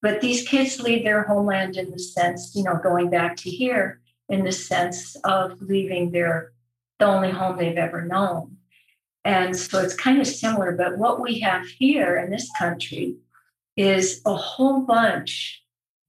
But 0.00 0.20
these 0.20 0.46
kids 0.48 0.80
leave 0.80 1.02
their 1.04 1.24
homeland 1.24 1.76
in 1.76 1.90
the 1.90 1.98
sense, 1.98 2.52
you 2.54 2.62
know, 2.62 2.78
going 2.80 3.10
back 3.10 3.36
to 3.38 3.50
here 3.50 4.00
in 4.28 4.44
the 4.44 4.52
sense 4.52 5.16
of 5.24 5.60
leaving 5.60 6.12
their 6.12 6.52
the 6.98 7.06
only 7.06 7.30
home 7.30 7.56
they've 7.56 7.76
ever 7.76 8.04
known. 8.04 8.57
And 9.28 9.54
so 9.54 9.80
it's 9.80 9.92
kind 9.92 10.22
of 10.22 10.26
similar, 10.26 10.72
but 10.72 10.96
what 10.96 11.20
we 11.20 11.40
have 11.40 11.66
here 11.66 12.16
in 12.16 12.30
this 12.30 12.50
country 12.58 13.16
is 13.76 14.22
a 14.24 14.34
whole 14.34 14.86
bunch 14.86 15.62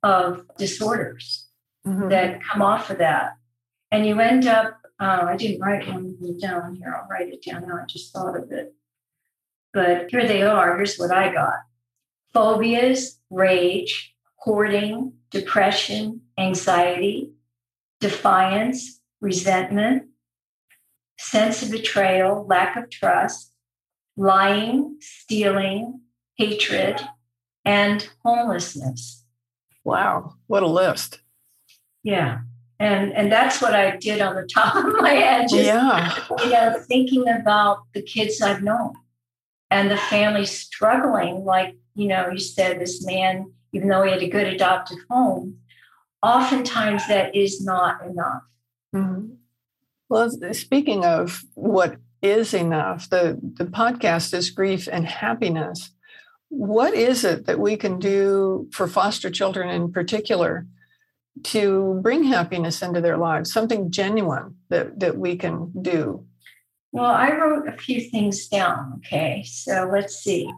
of 0.03 0.45
disorders 0.57 1.45
mm-hmm. 1.85 2.07
that 2.07 2.41
come 2.41 2.61
off 2.61 2.89
of 2.89 2.99
that 2.99 3.33
and 3.91 4.05
you 4.05 4.21
end 4.21 4.47
up, 4.47 4.79
uh, 5.01 5.25
I 5.27 5.35
didn't 5.35 5.59
write 5.59 5.85
one 5.85 6.15
down 6.39 6.75
here. 6.75 6.95
I'll 6.95 7.09
write 7.09 7.27
it 7.27 7.43
down 7.43 7.67
now. 7.67 7.79
I 7.81 7.85
just 7.87 8.13
thought 8.13 8.37
of 8.37 8.49
it. 8.53 8.73
But 9.73 10.09
here 10.09 10.25
they 10.25 10.43
are. 10.43 10.77
Here's 10.77 10.95
what 10.95 11.11
I 11.11 11.33
got 11.33 11.59
phobias, 12.33 13.19
rage, 13.29 14.15
hoarding, 14.35 15.11
depression, 15.29 16.21
anxiety, 16.37 17.33
defiance, 17.99 19.01
resentment, 19.19 20.03
sense 21.19 21.61
of 21.61 21.71
betrayal, 21.71 22.45
lack 22.47 22.75
of 22.75 22.89
trust, 22.89 23.53
lying, 24.17 24.97
stealing, 24.99 26.01
hatred, 26.35 26.99
and 27.65 28.09
homelessness. 28.23 29.25
Wow, 29.83 30.35
what 30.47 30.63
a 30.63 30.67
list. 30.67 31.19
Yeah 32.03 32.39
and 32.79 33.13
and 33.13 33.31
that's 33.31 33.61
what 33.61 33.75
I 33.75 33.97
did 33.97 34.21
on 34.21 34.35
the 34.35 34.47
top 34.53 34.75
of 34.75 34.95
my 35.01 35.09
head. 35.09 35.49
Just, 35.49 35.63
yeah, 35.63 36.15
you 36.39 36.49
know, 36.49 36.79
thinking 36.87 37.27
about 37.27 37.79
the 37.93 38.01
kids 38.01 38.41
I've 38.41 38.63
known 38.63 38.93
and 39.69 39.91
the 39.91 39.97
family 39.97 40.45
struggling. 40.45 41.43
Like 41.43 41.75
you 41.95 42.07
know, 42.07 42.29
you 42.31 42.39
said 42.39 42.79
this 42.79 43.05
man, 43.05 43.51
even 43.73 43.89
though 43.89 44.03
he 44.03 44.11
had 44.11 44.23
a 44.23 44.29
good 44.29 44.47
adopted 44.47 44.99
home, 45.09 45.57
oftentimes 46.23 47.07
that 47.07 47.35
is 47.35 47.61
not 47.63 48.03
enough. 48.05 48.43
Mm-hmm. 48.95 49.33
Well, 50.09 50.29
speaking 50.53 51.05
of 51.05 51.41
what 51.53 51.97
is 52.21 52.53
enough, 52.53 53.09
the 53.09 53.39
the 53.41 53.65
podcast 53.65 54.33
is 54.33 54.49
grief 54.49 54.87
and 54.91 55.05
happiness. 55.05 55.91
What 56.49 56.93
is 56.93 57.23
it 57.23 57.45
that 57.45 57.59
we 57.59 57.77
can 57.77 57.99
do 57.99 58.67
for 58.73 58.87
foster 58.87 59.29
children 59.29 59.69
in 59.69 59.91
particular? 59.91 60.65
to 61.43 61.99
bring 62.01 62.23
happiness 62.23 62.81
into 62.81 63.01
their 63.01 63.17
lives, 63.17 63.51
something 63.51 63.91
genuine 63.91 64.55
that, 64.69 64.99
that 64.99 65.17
we 65.17 65.35
can 65.35 65.71
do? 65.81 66.25
Well, 66.91 67.11
I 67.11 67.31
wrote 67.31 67.67
a 67.67 67.77
few 67.77 68.01
things 68.01 68.47
down. 68.47 68.93
Okay. 68.97 69.43
So 69.45 69.89
let's 69.91 70.15
see. 70.15 70.51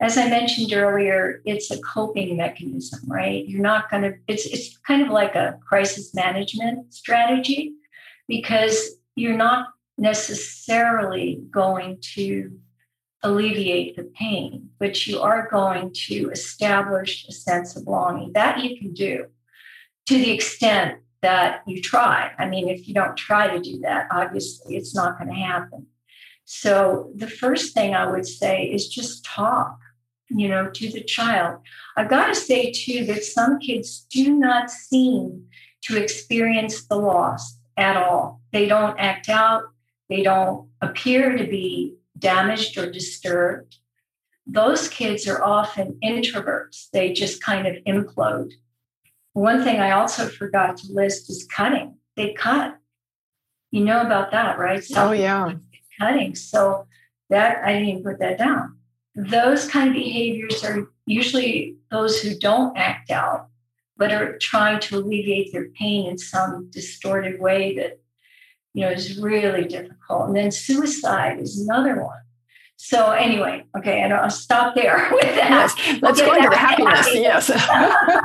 As 0.00 0.16
I 0.16 0.28
mentioned 0.28 0.72
earlier, 0.72 1.42
it's 1.44 1.70
a 1.70 1.80
coping 1.80 2.36
mechanism, 2.36 3.00
right? 3.06 3.46
You're 3.46 3.60
not 3.60 3.90
going 3.90 4.02
to, 4.02 4.14
it's, 4.28 4.46
it's 4.46 4.78
kind 4.78 5.02
of 5.02 5.08
like 5.08 5.34
a 5.34 5.58
crisis 5.66 6.14
management 6.14 6.92
strategy 6.92 7.74
because 8.30 8.92
you're 9.16 9.36
not 9.36 9.66
necessarily 9.98 11.42
going 11.50 11.98
to 12.14 12.56
alleviate 13.24 13.96
the 13.96 14.04
pain, 14.04 14.70
but 14.78 15.06
you 15.06 15.20
are 15.20 15.48
going 15.50 15.92
to 15.92 16.30
establish 16.30 17.26
a 17.28 17.32
sense 17.32 17.76
of 17.76 17.84
belonging. 17.84 18.32
That 18.32 18.62
you 18.62 18.78
can 18.78 18.94
do 18.94 19.26
to 20.06 20.14
the 20.14 20.30
extent 20.30 21.00
that 21.22 21.62
you 21.66 21.82
try. 21.82 22.30
I 22.38 22.48
mean, 22.48 22.68
if 22.68 22.86
you 22.86 22.94
don't 22.94 23.16
try 23.16 23.48
to 23.48 23.60
do 23.60 23.80
that, 23.80 24.06
obviously 24.12 24.76
it's 24.76 24.94
not 24.94 25.18
going 25.18 25.28
to 25.28 25.34
happen. 25.34 25.88
So 26.44 27.10
the 27.16 27.28
first 27.28 27.74
thing 27.74 27.94
I 27.94 28.10
would 28.10 28.26
say 28.26 28.64
is 28.64 28.88
just 28.88 29.24
talk, 29.24 29.76
you 30.28 30.48
know, 30.48 30.70
to 30.70 30.88
the 30.88 31.02
child. 31.02 31.60
I've 31.96 32.08
got 32.08 32.28
to 32.28 32.34
say 32.34 32.70
too 32.70 33.04
that 33.06 33.24
some 33.24 33.58
kids 33.58 34.06
do 34.08 34.32
not 34.32 34.70
seem 34.70 35.46
to 35.82 36.00
experience 36.00 36.86
the 36.86 36.96
loss 36.96 37.59
at 37.80 37.96
all. 37.96 38.40
They 38.52 38.66
don't 38.66 38.98
act 38.98 39.28
out, 39.28 39.64
they 40.08 40.22
don't 40.22 40.68
appear 40.80 41.36
to 41.36 41.44
be 41.44 41.96
damaged 42.18 42.76
or 42.76 42.90
disturbed. 42.90 43.76
Those 44.46 44.88
kids 44.88 45.28
are 45.28 45.42
often 45.42 45.98
introverts. 46.04 46.90
They 46.92 47.12
just 47.12 47.42
kind 47.42 47.66
of 47.66 47.76
implode. 47.86 48.52
One 49.32 49.62
thing 49.62 49.78
I 49.78 49.92
also 49.92 50.28
forgot 50.28 50.76
to 50.78 50.92
list 50.92 51.30
is 51.30 51.46
cutting. 51.46 51.94
They 52.16 52.32
cut. 52.32 52.76
You 53.70 53.84
know 53.84 54.00
about 54.00 54.32
that, 54.32 54.58
right? 54.58 54.82
So 54.82 55.08
oh, 55.08 55.12
yeah. 55.12 55.54
Cutting. 56.00 56.34
So 56.34 56.86
that 57.28 57.64
I 57.64 57.78
didn't 57.78 58.04
put 58.04 58.18
that 58.18 58.38
down. 58.38 58.76
Those 59.14 59.68
kind 59.68 59.88
of 59.88 59.94
behaviors 59.94 60.64
are 60.64 60.88
usually 61.06 61.76
those 61.90 62.20
who 62.20 62.36
don't 62.38 62.76
act 62.76 63.10
out, 63.10 63.46
but 64.00 64.12
are 64.12 64.38
trying 64.38 64.80
to 64.80 64.96
alleviate 64.96 65.52
their 65.52 65.68
pain 65.78 66.08
in 66.10 66.16
some 66.16 66.70
distorted 66.70 67.38
way 67.38 67.76
that 67.76 68.00
you 68.72 68.80
know 68.80 68.90
is 68.90 69.20
really 69.20 69.64
difficult. 69.68 70.26
And 70.26 70.36
then 70.36 70.50
suicide 70.50 71.38
is 71.38 71.60
another 71.60 72.02
one. 72.02 72.18
So 72.76 73.10
anyway, 73.10 73.64
okay, 73.76 74.00
and 74.00 74.14
I'll 74.14 74.30
stop 74.30 74.74
there 74.74 75.06
with 75.12 75.36
that. 75.36 75.74
Yes, 75.76 76.00
let's 76.00 76.20
go 76.20 76.34
into 76.34 76.56
happiness. 76.56 77.06
happiness. 77.06 77.48
Yes. 77.50 78.20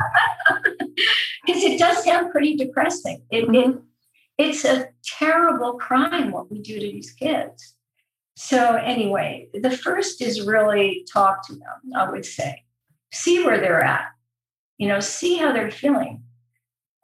Because 1.44 1.62
it 1.62 1.78
does 1.78 2.02
sound 2.02 2.32
pretty 2.32 2.56
depressing. 2.56 3.22
It, 3.30 3.46
mm-hmm. 3.46 3.78
it, 3.78 4.48
it's 4.48 4.64
a 4.64 4.88
terrible 5.04 5.74
crime 5.74 6.32
what 6.32 6.50
we 6.50 6.60
do 6.60 6.74
to 6.74 6.80
these 6.80 7.12
kids. 7.12 7.76
So 8.34 8.74
anyway, 8.74 9.48
the 9.54 9.70
first 9.70 10.20
is 10.20 10.44
really 10.44 11.06
talk 11.12 11.46
to 11.46 11.52
them, 11.52 11.94
I 11.94 12.10
would 12.10 12.24
say. 12.24 12.64
See 13.12 13.44
where 13.44 13.60
they're 13.60 13.84
at. 13.84 14.06
You 14.78 14.88
know, 14.88 15.00
see 15.00 15.36
how 15.36 15.52
they're 15.52 15.70
feeling. 15.70 16.22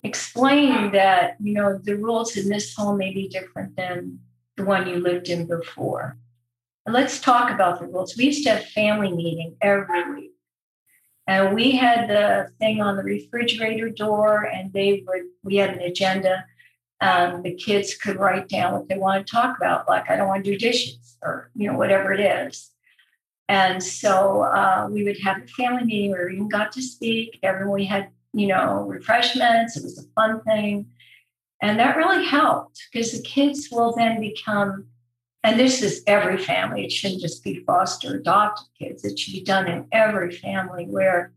Explain 0.05 0.93
that, 0.93 1.37
you 1.41 1.55
know, 1.55 1.79
the 1.83 1.97
rules 1.97 2.37
in 2.37 2.49
this 2.49 2.75
home 2.75 2.99
may 2.99 3.13
be 3.13 3.29
different 3.29 3.77
than 3.77 4.19
the 4.57 4.65
one 4.65 4.89
you 4.89 4.97
lived 4.97 5.29
in 5.29 5.47
before. 5.47 6.19
And 6.85 6.93
let's 6.93 7.21
talk 7.21 7.51
about 7.51 7.79
the 7.79 7.87
rules. 7.87 8.17
We 8.17 8.25
used 8.27 8.45
to 8.45 8.51
have 8.51 8.67
family 8.67 9.13
meeting 9.13 9.57
every 9.61 10.13
week. 10.13 10.33
And 11.29 11.55
we 11.55 11.71
had 11.73 12.11
the 12.11 12.51
thing 12.59 12.83
on 12.83 12.97
the 12.97 13.05
refrigerator 13.05 13.89
door, 13.89 14.45
and 14.45 14.73
they 14.73 15.05
would, 15.07 15.23
we 15.45 15.57
had 15.57 15.71
an 15.71 15.81
agenda. 15.81 16.45
Um, 17.01 17.43
the 17.43 17.55
kids 17.55 17.95
could 17.95 18.17
write 18.17 18.49
down 18.49 18.73
what 18.73 18.89
they 18.89 18.99
want 18.99 19.25
to 19.25 19.33
talk 19.33 19.57
about, 19.57 19.89
like, 19.89 20.11
I 20.11 20.17
don't 20.17 20.29
want 20.29 20.45
to 20.45 20.51
do 20.51 20.59
dishes, 20.59 21.17
or, 21.23 21.51
you 21.55 21.71
know, 21.71 21.79
whatever 21.79 22.13
it 22.13 22.21
is. 22.21 22.71
And 23.53 23.83
so 23.83 24.45
uh, 24.45 24.89
we 24.91 25.05
would 25.05 25.19
have 25.21 25.43
a 25.43 25.47
family 25.47 25.85
meeting 25.85 26.11
where 26.13 26.23
everyone 26.23 26.49
got 26.49 26.73
to 26.73 26.81
speak. 26.81 27.39
Everyone, 27.43 27.75
we 27.75 27.85
had, 27.85 28.09
you 28.33 28.47
know, 28.47 28.87
refreshments. 28.89 29.77
It 29.77 29.83
was 29.83 29.99
a 29.99 30.09
fun 30.15 30.41
thing. 30.45 30.87
And 31.61 31.79
that 31.79 31.99
really 31.99 32.25
helped 32.25 32.83
because 32.91 33.13
the 33.13 33.23
kids 33.23 33.69
will 33.71 33.95
then 33.95 34.21
become 34.21 34.87
and 35.45 35.61
this 35.61 35.83
is 35.83 36.03
every 36.07 36.39
family. 36.39 36.85
It 36.85 36.93
shouldn't 36.93 37.21
just 37.21 37.45
be 37.45 37.63
foster 37.67 38.15
adopted 38.15 38.69
kids. 38.79 39.05
It 39.05 39.19
should 39.19 39.35
be 39.35 39.43
done 39.43 39.69
in 39.69 39.87
every 39.93 40.31
family 40.35 40.87
where 40.87 41.33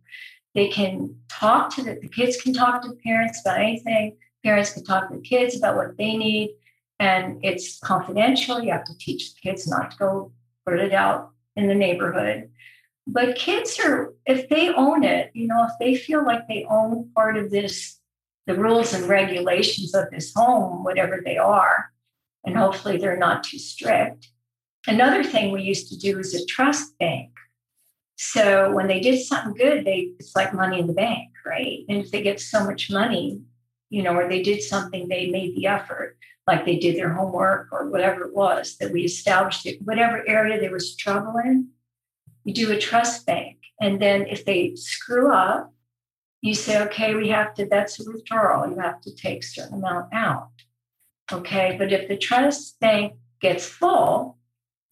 they 0.54 0.70
can 0.70 1.18
talk 1.28 1.76
to 1.76 1.84
the, 1.84 2.00
the 2.02 2.08
kids 2.08 2.40
can 2.40 2.54
talk 2.54 2.84
to 2.84 2.94
parents 3.04 3.42
about 3.42 3.60
anything. 3.60 4.16
Parents 4.42 4.72
can 4.72 4.86
talk 4.86 5.10
to 5.10 5.18
the 5.18 5.22
kids 5.22 5.58
about 5.58 5.76
what 5.76 5.98
they 5.98 6.16
need. 6.16 6.52
And 7.00 7.44
it's 7.44 7.80
confidential. 7.80 8.62
You 8.62 8.72
have 8.72 8.86
to 8.86 8.98
teach 9.00 9.34
the 9.34 9.42
kids 9.42 9.68
not 9.68 9.92
to 9.92 9.98
go 9.98 10.32
put 10.66 10.80
it 10.80 10.94
out 10.94 11.32
in 11.56 11.68
the 11.68 11.76
neighborhood. 11.76 12.50
But 13.08 13.36
kids 13.36 13.80
are, 13.80 14.14
if 14.26 14.50
they 14.50 14.70
own 14.70 15.04
it, 15.04 15.32
you 15.34 15.48
know, 15.48 15.66
if 15.66 15.74
they 15.80 15.96
feel 15.96 16.26
like 16.26 16.48
they 16.48 16.66
own 16.70 17.12
part 17.16 17.38
of 17.38 17.52
this, 17.52 18.00
the 18.48 18.56
rules 18.56 18.94
and 18.94 19.06
regulations 19.06 19.94
of 19.94 20.10
this 20.12 20.34
home, 20.36 20.84
whatever 20.84 21.22
they 21.24 21.38
are, 21.38 21.92
and 22.46 22.58
hopefully 22.58 22.98
they're 22.98 23.18
not 23.18 23.44
too 23.44 23.60
strict. 23.60 24.30
Another 24.88 25.24
thing 25.24 25.52
we 25.52 25.64
used 25.64 25.90
to 25.90 25.98
do 25.98 26.20
is 26.20 26.34
a 26.34 26.46
trust 26.46 26.98
bank. 27.00 27.32
So 28.18 28.72
when 28.72 28.88
they 28.88 29.00
did 29.00 29.20
something 29.22 29.54
good, 29.54 29.86
they 29.86 30.12
it's 30.20 30.36
like 30.36 30.54
money 30.54 30.80
in 30.80 30.88
the 30.88 30.94
bank, 30.94 31.30
right? 31.46 31.80
And 31.90 31.98
if 32.00 32.12
they 32.12 32.22
get 32.22 32.40
so 32.40 32.64
much 32.64 32.90
money, 32.90 33.42
you 33.90 34.04
know, 34.04 34.16
or 34.16 34.28
they 34.28 34.42
did 34.42 34.62
something, 34.62 35.08
they 35.08 35.30
made 35.30 35.56
the 35.56 35.68
effort, 35.68 36.18
like 36.48 36.66
they 36.66 36.78
did 36.78 36.96
their 36.96 37.14
homework 37.14 37.70
or 37.72 37.90
whatever 37.90 38.26
it 38.26 38.36
was 38.36 38.78
that 38.78 38.92
we 38.92 39.04
established 39.04 39.66
it, 39.66 39.82
whatever 39.82 40.28
area 40.28 40.60
there 40.60 40.72
was 40.72 40.96
trouble 40.96 41.38
in, 41.44 41.70
you 42.44 42.54
do 42.54 42.72
a 42.72 42.80
trust 42.80 43.26
bank. 43.26 43.58
And 43.82 44.02
then 44.02 44.28
if 44.28 44.46
they 44.46 44.76
screw 44.76 45.34
up, 45.34 45.74
you 46.42 46.54
say, 46.54 46.82
okay, 46.84 47.16
we 47.16 47.30
have 47.30 47.56
to, 47.56 47.66
that's 47.66 48.00
a 48.00 48.04
withdrawal. 48.10 48.70
You 48.70 48.80
have 48.80 49.02
to 49.02 49.16
take 49.16 49.44
a 49.44 49.48
certain 49.48 49.80
amount 49.80 50.14
out. 50.14 50.50
Okay. 51.32 51.76
But 51.78 51.92
if 51.92 52.08
the 52.08 52.18
trust 52.18 52.80
bank 52.80 53.14
gets 53.42 53.66
full, 53.66 54.38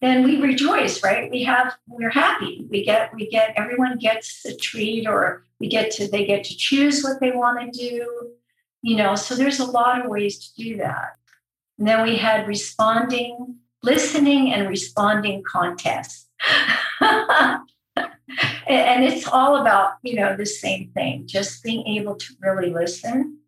then 0.00 0.24
we 0.24 0.40
rejoice, 0.40 1.02
right? 1.02 1.30
We 1.30 1.44
have, 1.44 1.76
we're 1.86 2.10
happy. 2.10 2.66
We 2.68 2.84
get, 2.84 3.14
we 3.14 3.28
get, 3.28 3.54
everyone 3.56 3.98
gets 3.98 4.44
a 4.44 4.54
treat 4.56 5.06
or 5.06 5.44
we 5.60 5.68
get 5.68 5.92
to, 5.92 6.08
they 6.08 6.26
get 6.26 6.44
to 6.44 6.56
choose 6.56 7.02
what 7.02 7.20
they 7.20 7.30
want 7.30 7.72
to 7.72 7.78
do, 7.78 8.32
you 8.84 8.96
know. 8.96 9.14
So 9.16 9.34
there's 9.34 9.60
a 9.60 9.70
lot 9.70 10.00
of 10.00 10.10
ways 10.10 10.38
to 10.38 10.62
do 10.62 10.76
that. 10.76 11.16
And 11.78 11.88
then 11.88 12.02
we 12.02 12.16
had 12.16 12.46
responding, 12.46 13.56
listening 13.82 14.52
and 14.52 14.68
responding 14.68 15.42
contests. 15.42 16.28
and 17.00 17.64
it's 18.66 19.26
all 19.26 19.56
about, 19.56 19.94
you 20.02 20.14
know, 20.14 20.36
the 20.36 20.46
same 20.46 20.90
thing, 20.90 21.26
just 21.26 21.64
being 21.64 21.86
able 21.86 22.14
to 22.16 22.34
really 22.40 22.70
listen 22.70 23.38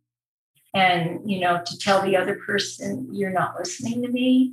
and 0.77 1.29
you 1.29 1.40
know 1.40 1.62
to 1.64 1.79
tell 1.79 2.03
the 2.03 2.16
other 2.16 2.37
person 2.46 3.09
you're 3.11 3.31
not 3.31 3.59
listening 3.59 4.03
to 4.03 4.09
me 4.09 4.53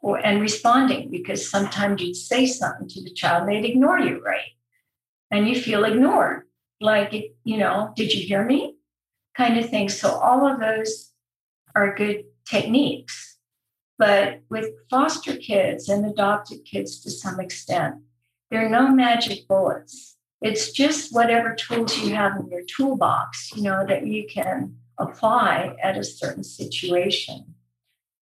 or 0.00 0.24
and 0.24 0.40
responding 0.40 1.10
because 1.10 1.50
sometimes 1.50 2.00
you'd 2.00 2.14
say 2.14 2.46
something 2.46 2.88
to 2.88 3.02
the 3.02 3.10
child 3.12 3.48
they'd 3.48 3.64
ignore 3.64 3.98
you 3.98 4.22
right 4.22 4.52
and 5.32 5.48
you 5.48 5.60
feel 5.60 5.84
ignored 5.84 6.44
like 6.80 7.34
you 7.42 7.56
know 7.56 7.92
did 7.96 8.12
you 8.12 8.24
hear 8.24 8.44
me 8.44 8.73
kind 9.36 9.58
of 9.58 9.68
thing. 9.68 9.88
So 9.88 10.10
all 10.10 10.46
of 10.46 10.60
those 10.60 11.12
are 11.74 11.94
good 11.94 12.24
techniques. 12.48 13.38
But 13.98 14.40
with 14.50 14.70
foster 14.90 15.36
kids 15.36 15.88
and 15.88 16.04
adopted 16.04 16.64
kids 16.64 17.00
to 17.00 17.10
some 17.10 17.40
extent 17.40 17.96
there 18.50 18.64
are 18.64 18.70
no 18.70 18.88
magic 18.88 19.48
bullets. 19.48 20.16
It's 20.40 20.70
just 20.70 21.12
whatever 21.12 21.56
tools 21.56 21.98
you 21.98 22.14
have 22.14 22.36
in 22.38 22.48
your 22.48 22.62
toolbox 22.62 23.52
you 23.56 23.62
know 23.62 23.84
that 23.86 24.06
you 24.06 24.26
can 24.28 24.76
apply 24.98 25.74
at 25.82 25.98
a 25.98 26.04
certain 26.04 26.44
situation. 26.44 27.54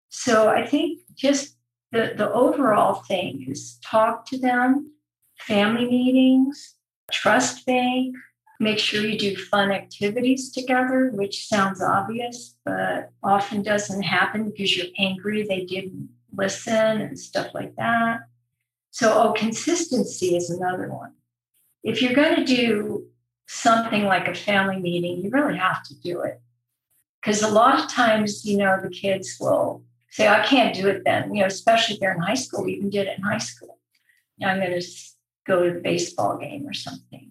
So 0.10 0.50
I 0.50 0.67
think 0.67 1.00
just 1.15 1.56
the, 1.91 2.13
the 2.15 2.32
overall 2.32 2.95
thing 2.95 3.48
is 3.50 3.80
talk 3.84 4.28
to 4.28 4.38
them, 4.38 4.91
family 5.39 5.88
meetings, 5.88 6.76
trust 7.12 7.65
bank, 7.65 8.15
make 8.60 8.78
sure 8.78 9.06
you 9.06 9.17
do 9.17 9.36
fun 9.36 9.72
activities 9.72 10.52
together, 10.52 11.12
which 11.13 11.48
sounds 11.48 11.82
obvious, 11.82 12.56
but 12.65 13.12
often 13.24 13.63
doesn't 13.63 14.04
happen 14.04 14.50
because 14.50 14.76
you're 14.76 14.88
angry 14.98 15.43
they 15.43 15.65
didn't 15.65 16.10
listen 16.36 17.02
and 17.02 17.17
stuff 17.17 17.54
like 17.54 17.76
that. 17.78 18.19
So, 18.91 19.13
oh, 19.13 19.34
consistency 19.34 20.36
is 20.36 20.50
another 20.50 20.89
one. 20.89 21.13
If 21.84 22.02
you're 22.02 22.13
going 22.13 22.36
to 22.36 22.43
do 22.43 23.08
something 23.48 24.06
like 24.06 24.28
a 24.28 24.36
family 24.36 24.78
meeting, 24.78 25.24
you 25.24 25.30
really 25.30 25.58
have 25.58 25.84
to 25.84 25.95
do 25.95 26.22
it. 26.22 26.41
Because 27.22 27.41
a 27.41 27.50
lot 27.50 27.80
of 27.80 27.89
times, 27.89 28.45
you 28.45 28.58
know, 28.58 28.80
the 28.82 28.89
kids 28.89 29.38
will 29.39 29.84
say, 30.10 30.28
I 30.28 30.43
can't 30.45 30.76
do 30.76 30.88
it 30.88 31.04
then, 31.06 31.34
you 31.34 31.41
know, 31.41 31.48
especially 31.48 31.95
if 31.95 32.02
they're 32.02 32.13
in 32.13 32.22
high 32.22 32.36
school. 32.36 32.65
We 32.65 32.74
even 32.74 32.89
did 32.89 33.08
it 33.08 33.17
in 33.17 33.24
high 33.24 33.38
school. 33.38 33.78
I'm 34.43 34.60
going 34.60 34.80
to 34.80 34.88
go 35.45 35.65
to 35.65 35.74
the 35.74 35.82
baseball 35.82 36.38
game 36.38 36.67
or 36.67 36.74
something. 36.74 37.29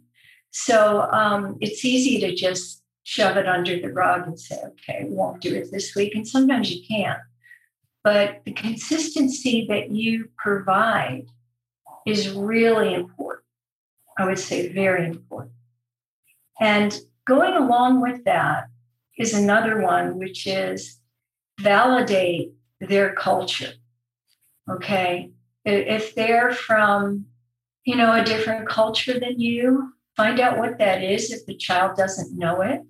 So 0.64 1.03
um, 1.12 1.57
it's 1.61 1.85
easy 1.85 2.18
to 2.21 2.35
just 2.35 2.83
shove 3.05 3.37
it 3.37 3.47
under 3.47 3.79
the 3.81 3.92
rug 3.92 4.27
and 4.27 4.38
say, 4.38 4.57
okay, 4.57 5.05
we 5.05 5.14
won't 5.14 5.40
do 5.40 5.55
it 5.55 5.71
this 5.71 5.94
week. 5.94 6.14
And 6.14 6.27
sometimes 6.27 6.71
you 6.71 6.83
can't. 6.87 7.21
But 8.03 8.42
the 8.44 8.53
consistency 8.53 9.66
that 9.68 9.90
you 9.92 10.31
provide 10.37 11.27
is 12.07 12.31
really 12.31 12.92
important. 12.92 13.44
I 14.18 14.27
would 14.27 14.38
say 14.38 14.73
very 14.73 15.07
important. 15.07 15.53
And 16.61 17.01
going 17.25 17.55
along 17.55 18.03
with 18.03 18.25
that, 18.25 18.64
is 19.16 19.35
another 19.35 19.81
one, 19.83 20.16
which 20.18 20.47
is 20.47 20.99
validate 21.61 22.53
their 22.81 23.12
culture. 23.14 23.73
Okay. 24.71 25.31
If 25.64 26.14
they're 26.14 26.53
from, 26.53 27.27
you 27.85 27.97
know, 27.97 28.12
a 28.12 28.25
different 28.25 28.68
culture 28.68 29.18
than 29.18 29.40
you, 29.40 29.92
find 30.18 30.40
out 30.40 30.59
what 30.59 30.78
that 30.78 31.02
is 31.02 31.31
if 31.31 31.46
the 31.46 31.57
child 31.57 31.96
doesn't 31.96 32.37
know 32.37 32.61
it. 32.61 32.83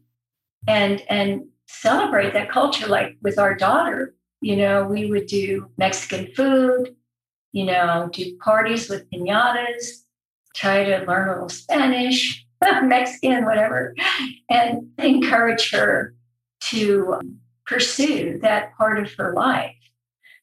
And 0.67 1.03
and 1.09 1.45
celebrate 1.69 2.33
that 2.33 2.51
culture. 2.51 2.89
Like 2.89 3.17
with 3.23 3.39
our 3.39 3.55
daughter, 3.55 4.15
you 4.41 4.57
know, 4.57 4.85
we 4.85 5.07
would 5.11 5.27
do 5.27 5.71
Mexican 5.77 6.29
food, 6.35 6.97
you 7.53 7.65
know, 7.65 8.09
do 8.13 8.37
parties 8.39 8.89
with 8.89 9.09
pinatas, 9.11 10.03
try 10.57 10.85
to 10.85 11.05
learn 11.07 11.29
a 11.29 11.33
little 11.33 11.49
Spanish, 11.49 12.45
Mexican, 12.83 13.45
whatever, 13.45 13.95
and 14.51 14.89
encourage 14.99 15.71
her 15.71 16.15
to 16.61 17.21
pursue 17.67 18.39
that 18.43 18.77
part 18.77 18.99
of 18.99 19.13
her 19.15 19.35
life, 19.35 19.77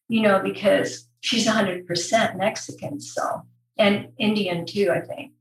you 0.07 0.21
know, 0.21 0.39
because 0.39 1.07
she's 1.21 1.47
100% 1.47 2.37
Mexican, 2.37 3.01
so, 3.01 3.41
and 3.77 4.09
Indian 4.19 4.65
too, 4.65 4.91
I 4.91 5.01
think. 5.01 5.31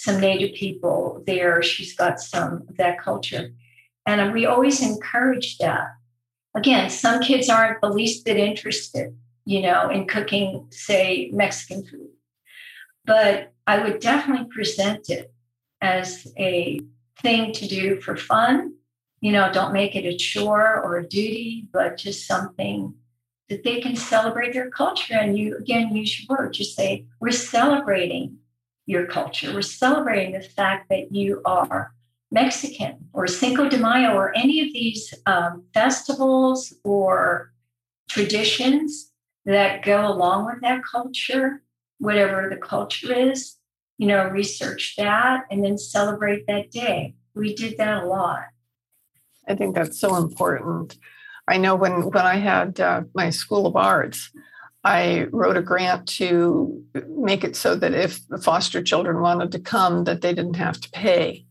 Some 0.00 0.20
native 0.20 0.54
people 0.54 1.24
there, 1.26 1.60
she's 1.60 1.96
got 1.96 2.20
some 2.20 2.64
of 2.68 2.76
that 2.76 3.02
culture. 3.02 3.50
And 4.06 4.32
we 4.32 4.46
always 4.46 4.80
encourage 4.80 5.58
that. 5.58 5.88
Again, 6.54 6.88
some 6.88 7.20
kids 7.20 7.48
aren't 7.48 7.80
the 7.80 7.90
least 7.90 8.24
bit 8.24 8.36
interested, 8.36 9.18
you 9.44 9.60
know, 9.60 9.90
in 9.90 10.06
cooking, 10.06 10.68
say, 10.70 11.30
Mexican 11.32 11.84
food. 11.84 12.10
But 13.06 13.52
I 13.66 13.82
would 13.82 13.98
definitely 13.98 14.46
present 14.54 15.10
it 15.10 15.32
as 15.80 16.28
a 16.38 16.78
thing 17.20 17.52
to 17.54 17.66
do 17.66 18.00
for 18.00 18.16
fun. 18.16 18.74
You 19.20 19.32
know, 19.32 19.52
don't 19.52 19.72
make 19.72 19.96
it 19.96 20.06
a 20.06 20.16
chore 20.16 20.80
or 20.80 20.98
a 20.98 21.08
duty, 21.08 21.66
but 21.72 21.96
just 21.96 22.24
something 22.24 22.94
that 23.48 23.64
they 23.64 23.80
can 23.80 23.96
celebrate 23.96 24.52
their 24.52 24.70
culture. 24.70 25.14
And 25.14 25.36
you, 25.36 25.56
again, 25.56 25.96
use 25.96 26.20
your 26.20 26.38
word. 26.38 26.52
Just 26.52 26.76
say, 26.76 27.06
we're 27.18 27.32
celebrating 27.32 28.38
your 28.88 29.06
culture. 29.06 29.52
We're 29.52 29.60
celebrating 29.60 30.32
the 30.32 30.40
fact 30.40 30.88
that 30.88 31.14
you 31.14 31.42
are 31.44 31.92
Mexican 32.30 33.08
or 33.12 33.26
Cinco 33.26 33.68
de 33.68 33.76
Mayo 33.76 34.14
or 34.14 34.36
any 34.36 34.60
of 34.60 34.72
these 34.72 35.12
um, 35.26 35.64
festivals 35.74 36.72
or 36.84 37.52
traditions 38.08 39.12
that 39.44 39.84
go 39.84 40.10
along 40.10 40.46
with 40.46 40.62
that 40.62 40.82
culture, 40.82 41.62
whatever 41.98 42.48
the 42.48 42.56
culture 42.56 43.12
is, 43.12 43.56
you 43.98 44.06
know, 44.06 44.24
research 44.24 44.94
that 44.96 45.44
and 45.50 45.62
then 45.62 45.76
celebrate 45.76 46.46
that 46.46 46.70
day. 46.70 47.14
We 47.34 47.54
did 47.54 47.76
that 47.76 48.02
a 48.02 48.06
lot. 48.06 48.44
I 49.46 49.54
think 49.54 49.74
that's 49.74 50.00
so 50.00 50.16
important. 50.16 50.96
I 51.46 51.58
know 51.58 51.76
when 51.76 52.10
when 52.10 52.26
I 52.26 52.36
had 52.36 52.80
uh, 52.80 53.02
my 53.14 53.28
School 53.30 53.66
of 53.66 53.76
Arts, 53.76 54.30
I 54.84 55.26
wrote 55.32 55.56
a 55.56 55.62
grant 55.62 56.06
to 56.08 56.82
make 57.08 57.44
it 57.44 57.56
so 57.56 57.74
that 57.74 57.92
if 57.94 58.26
the 58.28 58.38
foster 58.38 58.82
children 58.82 59.20
wanted 59.20 59.52
to 59.52 59.58
come, 59.58 60.04
that 60.04 60.20
they 60.20 60.32
didn't 60.32 60.56
have 60.56 60.80
to 60.80 60.90
pay. 60.90 61.46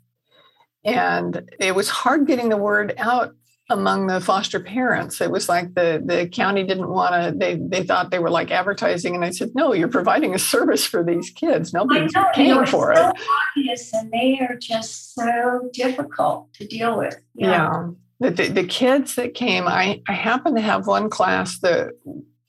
And 0.84 1.50
it 1.60 1.76
was 1.76 1.90
hard 1.90 2.26
getting 2.28 2.50
the 2.50 2.58
word 2.58 2.94
out 2.98 3.34
among 3.70 4.08
the 4.08 4.22
foster 4.22 4.62
parents. 4.62 5.20
It 5.20 5.30
was 5.30 5.50
like 5.50 5.74
the, 5.74 6.02
the 6.04 6.30
county 6.30 6.64
didn't 6.64 6.88
want 6.88 7.14
to, 7.16 7.38
they, 7.38 7.56
they 7.56 7.84
thought 7.84 8.12
they 8.12 8.20
were 8.20 8.30
like 8.30 8.50
advertising. 8.50 9.14
And 9.14 9.26
I 9.26 9.32
said, 9.32 9.52
no, 9.54 9.74
you're 9.74 9.90
providing 9.90 10.34
a 10.34 10.40
service 10.40 10.86
for 10.86 11.04
these 11.04 11.30
kids. 11.32 11.74
Nobody's 11.74 12.14
paying 12.34 12.66
for 12.66 12.96
so 12.96 13.10
it. 13.10 13.16
Obvious, 13.58 13.94
and 13.94 14.10
they 14.10 14.40
are 14.40 14.56
just 14.56 15.14
so 15.14 15.70
difficult 15.74 16.54
to 16.54 16.66
deal 16.66 16.98
with. 16.98 17.20
Yeah. 17.36 17.50
yeah. 17.50 17.90
The, 18.22 18.32
the, 18.32 18.48
the 18.48 18.64
kids 18.64 19.16
that 19.16 19.34
came, 19.34 19.68
I, 19.68 20.02
I 20.08 20.14
happened 20.14 20.56
to 20.56 20.62
have 20.62 20.88
one 20.88 21.10
class 21.10 21.60
that 21.60 21.90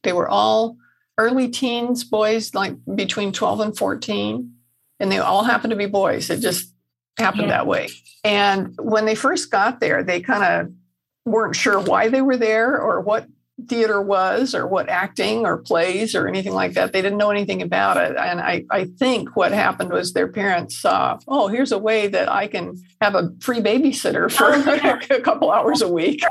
they 0.03 0.13
were 0.13 0.29
all 0.29 0.77
early 1.19 1.49
teens, 1.49 2.05
boys 2.05 2.55
like 2.55 2.75
between 2.95 3.33
12 3.33 3.61
and 3.61 3.77
14, 3.77 4.53
and 5.01 5.13
they 5.13 5.19
all 5.19 5.45
happened 5.45 5.73
to 5.73 5.77
be 5.77 5.87
boys. 5.87 6.31
It 6.31 6.41
just 6.41 6.73
happened 7.19 7.45
yeah. 7.45 7.59
that 7.59 7.67
way. 7.67 7.89
And 8.25 8.75
when 8.79 9.05
they 9.05 9.15
first 9.15 9.51
got 9.51 9.81
there, 9.81 10.03
they 10.03 10.21
kind 10.21 10.45
of 10.45 10.73
weren't 11.25 11.57
sure 11.57 11.81
why 11.81 12.09
they 12.09 12.23
were 12.23 12.37
there 12.37 12.81
or 12.81 13.01
what 13.01 13.27
theater 13.67 14.01
was 14.01 14.55
or 14.55 14.67
what 14.67 14.89
acting 14.89 15.45
or 15.45 15.59
plays 15.59 16.15
or 16.15 16.29
anything 16.29 16.53
like 16.53 16.75
that. 16.75 16.93
They 16.93 17.03
didn't 17.03 17.19
know 17.19 17.31
anything 17.31 17.61
about 17.61 17.97
it. 17.97 18.17
And 18.17 18.41
I, 18.41 18.65
I 18.71 18.85
think 18.85 19.35
what 19.35 19.53
happened 19.53 19.91
was 19.91 20.13
their 20.13 20.29
parents 20.29 20.79
saw, 20.79 21.19
oh, 21.27 21.49
here's 21.49 21.73
a 21.73 21.79
way 21.79 22.07
that 22.07 22.29
I 22.29 22.47
can 22.47 22.81
have 23.01 23.17
a 23.17 23.33
free 23.41 23.61
babysitter 23.61 24.31
for 24.31 24.55
oh, 24.55 24.99
a 25.17 25.21
couple 25.21 25.51
hours 25.51 25.83
a 25.83 25.89
week. 25.89 26.23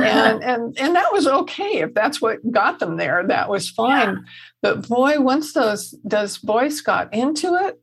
and 0.00 0.42
and 0.42 0.78
and 0.78 0.94
that 0.94 1.12
was 1.12 1.26
okay. 1.26 1.80
If 1.80 1.94
that's 1.94 2.20
what 2.20 2.38
got 2.50 2.78
them 2.78 2.96
there, 2.96 3.26
that 3.26 3.48
was 3.48 3.70
fine. 3.70 4.14
Yeah. 4.16 4.22
But 4.60 4.88
boy, 4.88 5.20
once 5.20 5.54
those 5.54 5.94
those 6.04 6.38
boys 6.38 6.82
got 6.82 7.12
into 7.14 7.54
it, 7.54 7.80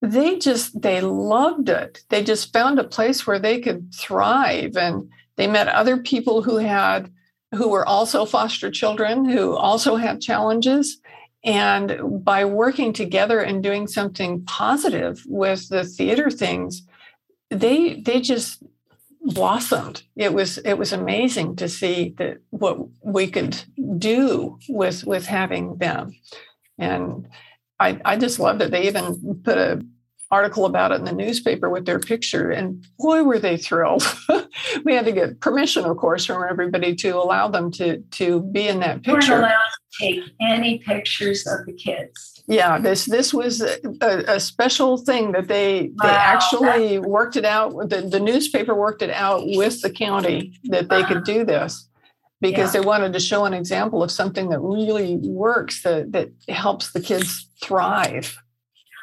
they 0.00 0.38
just 0.38 0.80
they 0.80 1.00
loved 1.02 1.68
it. 1.68 2.00
They 2.08 2.22
just 2.22 2.52
found 2.52 2.78
a 2.78 2.84
place 2.84 3.26
where 3.26 3.38
they 3.38 3.60
could 3.60 3.94
thrive 3.94 4.76
and 4.76 5.10
they 5.36 5.46
met 5.46 5.68
other 5.68 5.98
people 5.98 6.42
who 6.42 6.56
had 6.56 7.12
who 7.54 7.68
were 7.68 7.86
also 7.86 8.24
foster 8.24 8.70
children 8.70 9.24
who 9.24 9.56
also 9.56 9.96
had 9.96 10.20
challenges. 10.20 11.00
And 11.44 12.24
by 12.24 12.44
working 12.44 12.92
together 12.92 13.40
and 13.40 13.62
doing 13.62 13.86
something 13.86 14.44
positive 14.44 15.22
with 15.26 15.68
the 15.68 15.84
theater 15.84 16.30
things 16.30 16.82
they 17.50 18.00
they 18.00 18.20
just 18.20 18.62
blossomed. 19.22 20.02
It 20.16 20.32
was 20.32 20.58
it 20.58 20.74
was 20.74 20.92
amazing 20.92 21.56
to 21.56 21.68
see 21.68 22.14
that 22.18 22.38
what 22.50 22.78
we 23.02 23.28
could 23.28 23.62
do 23.98 24.58
with 24.68 25.04
with 25.04 25.26
having 25.26 25.76
them. 25.78 26.14
And 26.78 27.28
i 27.80 28.00
i 28.04 28.16
just 28.16 28.38
loved 28.38 28.62
it 28.62 28.70
they 28.70 28.86
even 28.86 29.40
put 29.44 29.58
a 29.58 29.84
article 30.30 30.66
about 30.66 30.92
it 30.92 30.96
in 30.96 31.04
the 31.04 31.12
newspaper 31.12 31.70
with 31.70 31.86
their 31.86 31.98
picture 31.98 32.50
and 32.50 32.86
boy 32.98 33.22
were 33.22 33.38
they 33.38 33.56
thrilled. 33.56 34.02
We 34.84 34.94
had 34.94 35.04
to 35.04 35.12
get 35.12 35.40
permission 35.40 35.84
of 35.84 35.96
course 35.98 36.24
from 36.24 36.42
everybody 36.48 36.94
to 36.96 37.10
allow 37.10 37.48
them 37.48 37.70
to 37.72 37.98
to 37.98 38.42
be 38.42 38.66
in 38.66 38.80
that 38.80 39.02
picture. 39.02 39.34
we're 39.34 39.38
allowed 39.38 39.60
to 39.92 39.98
take 39.98 40.20
any 40.40 40.78
pictures 40.78 41.46
of 41.46 41.64
the 41.64 41.72
kids. 41.72 42.42
Yeah 42.48 42.78
this 42.78 43.04
this 43.04 43.32
was 43.32 43.60
a, 43.60 43.78
a 44.26 44.40
special 44.40 44.96
thing 44.98 45.32
that 45.32 45.48
they 45.48 45.92
wow. 45.94 46.08
they 46.08 46.14
actually 46.14 46.98
worked 46.98 47.36
it 47.36 47.44
out 47.44 47.88
the, 47.88 48.02
the 48.02 48.20
newspaper 48.20 48.74
worked 48.74 49.02
it 49.02 49.10
out 49.10 49.42
with 49.44 49.80
the 49.80 49.90
county 49.90 50.58
that 50.64 50.88
they 50.88 51.04
could 51.04 51.24
do 51.24 51.44
this. 51.44 51.86
Because 52.40 52.72
yeah. 52.72 52.80
they 52.80 52.86
wanted 52.86 53.12
to 53.14 53.20
show 53.20 53.46
an 53.46 53.54
example 53.54 54.00
of 54.00 54.12
something 54.12 54.48
that 54.50 54.60
really 54.60 55.16
works 55.16 55.82
that 55.82 56.12
that 56.12 56.30
helps 56.48 56.92
the 56.92 57.00
kids 57.00 57.48
thrive 57.62 58.38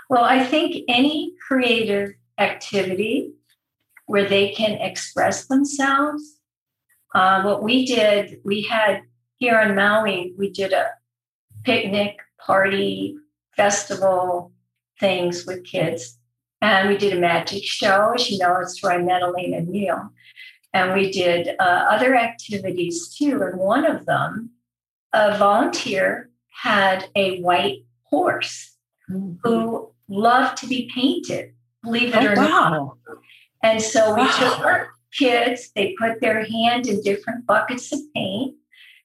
well, 0.09 0.23
I 0.23 0.43
think 0.43 0.83
any 0.87 1.33
creative 1.47 2.13
activity 2.37 3.33
where 4.05 4.27
they 4.27 4.51
can 4.51 4.73
express 4.73 5.45
themselves. 5.47 6.39
Uh, 7.13 7.41
what 7.43 7.63
we 7.63 7.85
did, 7.85 8.39
we 8.43 8.61
had 8.61 9.01
here 9.37 9.59
in 9.61 9.75
Maui, 9.75 10.33
we 10.37 10.49
did 10.49 10.73
a 10.73 10.91
picnic, 11.63 12.17
party, 12.39 13.15
festival 13.55 14.51
things 14.99 15.45
with 15.45 15.65
kids. 15.65 16.17
And 16.61 16.89
we 16.89 16.97
did 16.97 17.13
a 17.13 17.19
magic 17.19 17.63
show. 17.63 18.13
As 18.15 18.29
you 18.29 18.37
know, 18.37 18.57
it's 18.59 18.83
Roy 18.83 19.01
Medellin 19.01 19.53
and 19.53 19.67
Neil. 19.69 20.09
And 20.73 20.93
we 20.93 21.11
did 21.11 21.55
uh, 21.59 21.87
other 21.89 22.15
activities 22.15 23.13
too. 23.15 23.41
And 23.41 23.59
one 23.59 23.85
of 23.85 24.05
them, 24.05 24.51
a 25.13 25.37
volunteer 25.37 26.29
had 26.61 27.09
a 27.15 27.41
white 27.41 27.85
horse 28.03 28.75
mm-hmm. 29.09 29.35
who 29.43 29.91
love 30.07 30.55
to 30.55 30.67
be 30.67 30.89
painted, 30.93 31.53
believe 31.83 32.13
it 32.13 32.23
oh, 32.23 32.33
or 32.33 32.35
wow. 32.35 32.69
not. 32.69 33.17
And 33.63 33.81
so 33.81 34.13
we 34.13 34.21
wow. 34.21 34.37
took 34.37 34.59
our 34.59 34.91
kids, 35.11 35.71
they 35.75 35.95
put 35.99 36.21
their 36.21 36.45
hand 36.45 36.87
in 36.87 37.01
different 37.01 37.45
buckets 37.45 37.91
of 37.91 37.99
paint 38.13 38.55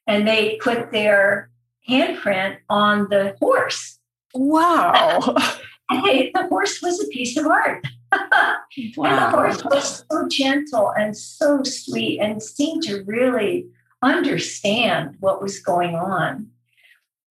and 0.06 0.26
they 0.26 0.58
put 0.62 0.92
their 0.92 1.50
handprint 1.88 2.58
on 2.68 3.08
the 3.08 3.36
horse. 3.40 3.98
Wow. 4.34 5.34
and 5.90 6.04
they, 6.04 6.30
the 6.34 6.46
horse 6.48 6.80
was 6.82 7.02
a 7.02 7.08
piece 7.08 7.36
of 7.36 7.46
art. 7.46 7.86
wow. 8.12 8.18
And 9.06 9.16
the 9.18 9.30
horse 9.30 9.64
was 9.64 10.04
so 10.10 10.28
gentle 10.28 10.92
and 10.96 11.16
so 11.16 11.62
sweet 11.62 12.20
and 12.20 12.42
seemed 12.42 12.82
to 12.84 13.02
really 13.04 13.68
understand 14.02 15.16
what 15.20 15.42
was 15.42 15.60
going 15.60 15.94
on. 15.94 16.48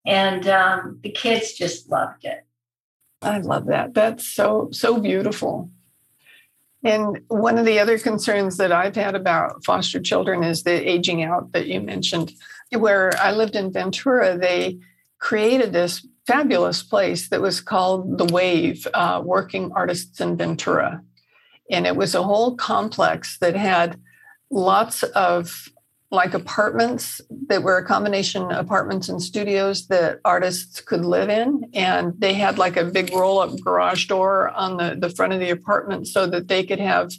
And 0.06 0.48
um, 0.48 1.00
the 1.04 1.12
kids 1.12 1.54
just 1.54 1.90
loved 1.90 2.26
it. 2.26 2.46
I 3.22 3.40
love 3.40 3.68
that. 3.68 3.94
That's 3.94 4.26
so, 4.26 4.70
so 4.72 5.00
beautiful. 5.00 5.70
And 6.84 7.22
one 7.28 7.58
of 7.58 7.66
the 7.66 7.80
other 7.80 8.00
concerns 8.00 8.58
that 8.58 8.72
I've 8.72 8.96
had 8.96 9.16
about 9.16 9.66
foster 9.66 10.00
children 10.00 10.44
is 10.44 10.64
the 10.64 10.90
aging 10.90 11.24
out 11.24 11.52
that 11.52 11.68
you 11.68 11.82
mentioned. 11.82 12.32
Where 12.72 13.12
I 13.20 13.32
lived 13.32 13.56
in 13.56 13.74
Ventura, 13.74 14.38
they 14.38 14.80
created 15.20 15.74
this 15.74 16.06
fabulous 16.26 16.82
place 16.82 17.30
that 17.30 17.42
was 17.42 17.60
called 17.60 18.18
The 18.18 18.26
Wave 18.26 18.88
uh, 18.94 19.22
Working 19.26 19.72
Artists 19.74 20.22
in 20.22 20.38
Ventura. 20.38 21.02
And 21.70 21.86
it 21.86 21.96
was 21.96 22.16
a 22.16 22.24
whole 22.24 22.56
complex 22.56 23.38
that 23.40 23.56
had 23.56 24.00
lots 24.50 25.04
of 25.04 25.68
like 26.12 26.34
apartments 26.34 27.22
that 27.48 27.62
were 27.62 27.78
a 27.78 27.86
combination 27.86 28.52
apartments 28.52 29.10
and 29.10 29.22
studios 29.22 29.88
that 29.88 30.20
artists 30.26 30.82
could 30.82 31.06
live 31.06 31.30
in. 31.30 31.70
And 31.74 32.14
they 32.18 32.34
had 32.34 32.58
like 32.58 32.78
a 32.78 32.86
big 32.86 33.14
roll 33.14 33.40
up 33.40 33.52
garage 33.60 34.08
door 34.08 34.50
on 34.50 34.78
the, 34.78 34.98
the 35.00 35.10
front 35.10 35.34
of 35.34 35.40
the 35.40 35.52
apartment 35.52 36.08
so 36.08 36.26
that 36.28 36.48
they 36.48 36.64
could 36.64 36.80
have 36.80 37.12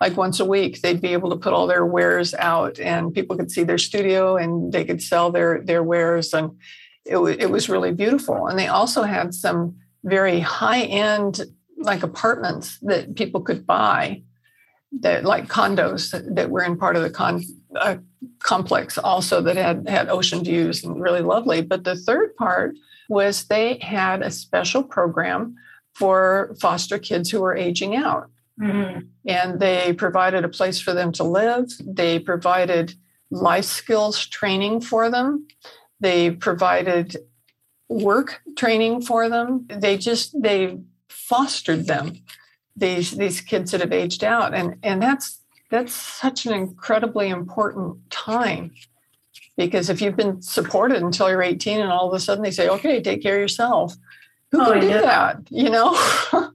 like 0.00 0.16
once 0.16 0.38
a 0.40 0.44
week 0.44 0.82
they'd 0.82 1.00
be 1.00 1.12
able 1.14 1.30
to 1.30 1.36
put 1.36 1.54
all 1.54 1.66
their 1.66 1.84
wares 1.84 2.34
out 2.34 2.78
and 2.78 3.14
people 3.14 3.36
could 3.36 3.50
see 3.50 3.64
their 3.64 3.78
studio 3.78 4.36
and 4.36 4.72
they 4.72 4.84
could 4.84 5.02
sell 5.02 5.32
their 5.32 5.62
their 5.64 5.82
wares. 5.82 6.32
And 6.32 6.52
it, 7.04 7.14
w- 7.14 7.36
it 7.38 7.50
was 7.50 7.68
really 7.68 7.92
beautiful. 7.92 8.46
And 8.46 8.58
they 8.58 8.68
also 8.68 9.02
had 9.02 9.34
some 9.34 9.76
very 10.04 10.38
high 10.38 10.82
end 10.82 11.40
like 11.78 12.02
apartments 12.02 12.78
that 12.82 13.16
people 13.16 13.40
could 13.40 13.66
buy 13.66 14.22
that 15.00 15.24
like 15.24 15.48
condos 15.48 16.10
that 16.34 16.50
were 16.50 16.62
in 16.62 16.76
part 16.76 16.96
of 16.96 17.02
the 17.02 17.10
con, 17.10 17.42
uh, 17.76 17.96
complex 18.40 18.98
also 18.98 19.40
that 19.42 19.56
had 19.56 19.88
had 19.88 20.08
ocean 20.08 20.44
views 20.44 20.84
and 20.84 21.00
really 21.00 21.20
lovely. 21.20 21.62
But 21.62 21.84
the 21.84 21.96
third 21.96 22.34
part 22.36 22.74
was 23.08 23.44
they 23.44 23.78
had 23.78 24.22
a 24.22 24.30
special 24.30 24.82
program 24.82 25.56
for 25.94 26.54
foster 26.60 26.98
kids 26.98 27.30
who 27.30 27.40
were 27.40 27.56
aging 27.56 27.96
out. 27.96 28.30
Mm-hmm. 28.58 29.00
and 29.26 29.60
they 29.60 29.92
provided 29.92 30.42
a 30.42 30.48
place 30.48 30.80
for 30.80 30.94
them 30.94 31.12
to 31.12 31.24
live. 31.24 31.68
They 31.78 32.18
provided 32.18 32.94
life 33.30 33.66
skills 33.66 34.26
training 34.26 34.80
for 34.80 35.10
them. 35.10 35.46
They 36.00 36.30
provided 36.30 37.16
work 37.90 38.40
training 38.56 39.02
for 39.02 39.28
them. 39.28 39.66
They 39.68 39.98
just 39.98 40.40
they 40.40 40.78
fostered 41.10 41.86
them 41.86 42.22
these 42.76 43.12
these 43.12 43.40
kids 43.40 43.70
that 43.70 43.80
have 43.80 43.92
aged 43.92 44.24
out. 44.24 44.54
And 44.54 44.76
and 44.82 45.02
that's 45.02 45.40
that's 45.70 45.92
such 45.92 46.46
an 46.46 46.52
incredibly 46.52 47.28
important 47.28 48.10
time. 48.10 48.72
Because 49.56 49.88
if 49.88 50.02
you've 50.02 50.16
been 50.16 50.42
supported 50.42 51.02
until 51.02 51.30
you're 51.30 51.42
18 51.42 51.80
and 51.80 51.90
all 51.90 52.08
of 52.08 52.14
a 52.14 52.20
sudden 52.20 52.44
they 52.44 52.50
say 52.50 52.68
okay 52.68 53.00
take 53.02 53.22
care 53.22 53.36
of 53.36 53.40
yourself. 53.40 53.94
Who 54.52 54.60
oh, 54.62 54.72
can 54.72 54.80
do 54.80 54.88
that 54.88 55.38
you 55.50 55.70
know? 55.70 55.98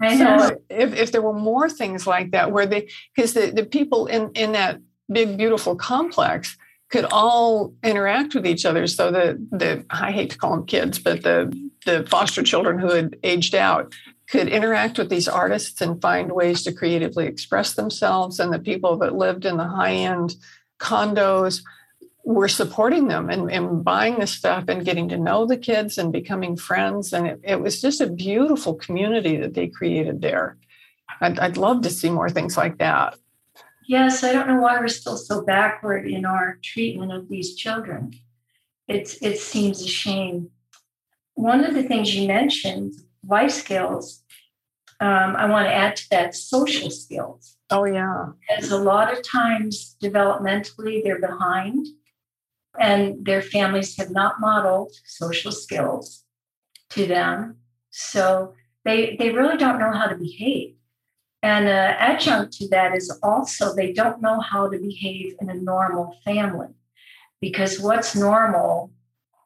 So 0.00 0.60
if, 0.70 0.94
if 0.94 1.12
there 1.12 1.22
were 1.22 1.32
more 1.32 1.68
things 1.68 2.06
like 2.06 2.30
that 2.30 2.52
where 2.52 2.66
they 2.66 2.88
because 3.14 3.34
the, 3.34 3.50
the 3.50 3.64
people 3.64 4.06
in 4.06 4.30
in 4.34 4.52
that 4.52 4.80
big 5.10 5.36
beautiful 5.36 5.74
complex 5.74 6.56
could 6.90 7.04
all 7.06 7.74
interact 7.82 8.34
with 8.34 8.46
each 8.46 8.64
other. 8.64 8.86
So 8.86 9.10
that 9.10 9.36
the 9.50 9.84
i 9.90 10.12
hate 10.12 10.30
to 10.30 10.38
call 10.38 10.52
them 10.52 10.66
kids 10.66 11.00
but 11.00 11.22
the 11.24 11.52
the 11.84 12.06
foster 12.06 12.44
children 12.44 12.78
who 12.78 12.90
had 12.90 13.16
aged 13.24 13.56
out 13.56 13.92
could 14.30 14.48
interact 14.48 14.98
with 14.98 15.08
these 15.08 15.28
artists 15.28 15.80
and 15.80 16.02
find 16.02 16.32
ways 16.32 16.62
to 16.62 16.72
creatively 16.72 17.26
express 17.26 17.74
themselves. 17.74 18.38
And 18.38 18.52
the 18.52 18.58
people 18.58 18.98
that 18.98 19.14
lived 19.14 19.46
in 19.46 19.56
the 19.56 19.66
high 19.66 19.94
end 19.94 20.36
condos 20.78 21.62
were 22.24 22.48
supporting 22.48 23.08
them 23.08 23.30
and, 23.30 23.50
and, 23.50 23.82
buying 23.82 24.18
the 24.18 24.26
stuff 24.26 24.64
and 24.68 24.84
getting 24.84 25.08
to 25.08 25.16
know 25.16 25.46
the 25.46 25.56
kids 25.56 25.96
and 25.96 26.12
becoming 26.12 26.58
friends. 26.58 27.14
And 27.14 27.26
it, 27.26 27.40
it 27.42 27.60
was 27.60 27.80
just 27.80 28.02
a 28.02 28.06
beautiful 28.06 28.74
community 28.74 29.38
that 29.38 29.54
they 29.54 29.66
created 29.66 30.20
there. 30.20 30.58
I'd, 31.22 31.38
I'd 31.38 31.56
love 31.56 31.80
to 31.82 31.90
see 31.90 32.10
more 32.10 32.28
things 32.28 32.56
like 32.56 32.78
that. 32.78 33.16
Yes, 33.88 34.22
I 34.22 34.32
don't 34.32 34.46
know 34.46 34.60
why 34.60 34.78
we're 34.78 34.88
still 34.88 35.16
so 35.16 35.42
backward 35.42 36.06
in 36.06 36.26
our 36.26 36.58
treatment 36.62 37.12
of 37.12 37.30
these 37.30 37.54
children. 37.54 38.12
It's, 38.86 39.16
it 39.22 39.38
seems 39.38 39.80
a 39.82 39.88
shame. 39.88 40.50
One 41.32 41.64
of 41.64 41.72
the 41.72 41.82
things 41.82 42.14
you 42.14 42.28
mentioned 42.28 42.92
life 43.28 43.52
skills, 43.52 44.22
um, 45.00 45.36
I 45.36 45.46
want 45.46 45.66
to 45.66 45.74
add 45.74 45.96
to 45.96 46.10
that 46.10 46.34
social 46.34 46.90
skills. 46.90 47.56
Oh, 47.70 47.84
yeah. 47.84 48.26
Because 48.48 48.72
a 48.72 48.78
lot 48.78 49.12
of 49.12 49.22
times 49.22 49.96
developmentally 50.02 51.02
they're 51.04 51.20
behind 51.20 51.86
and 52.78 53.24
their 53.24 53.42
families 53.42 53.96
have 53.96 54.10
not 54.10 54.40
modeled 54.40 54.92
social 55.04 55.52
skills 55.52 56.24
to 56.90 57.06
them. 57.06 57.56
So 57.90 58.54
they, 58.84 59.16
they 59.18 59.30
really 59.30 59.56
don't 59.56 59.78
know 59.78 59.92
how 59.92 60.06
to 60.06 60.16
behave. 60.16 60.74
And 61.42 61.68
an 61.68 61.94
adjunct 61.98 62.54
to 62.54 62.68
that 62.70 62.96
is 62.96 63.16
also 63.22 63.74
they 63.74 63.92
don't 63.92 64.20
know 64.20 64.40
how 64.40 64.68
to 64.68 64.78
behave 64.78 65.34
in 65.40 65.50
a 65.50 65.54
normal 65.54 66.16
family 66.24 66.68
because 67.40 67.78
what's 67.78 68.16
normal 68.16 68.90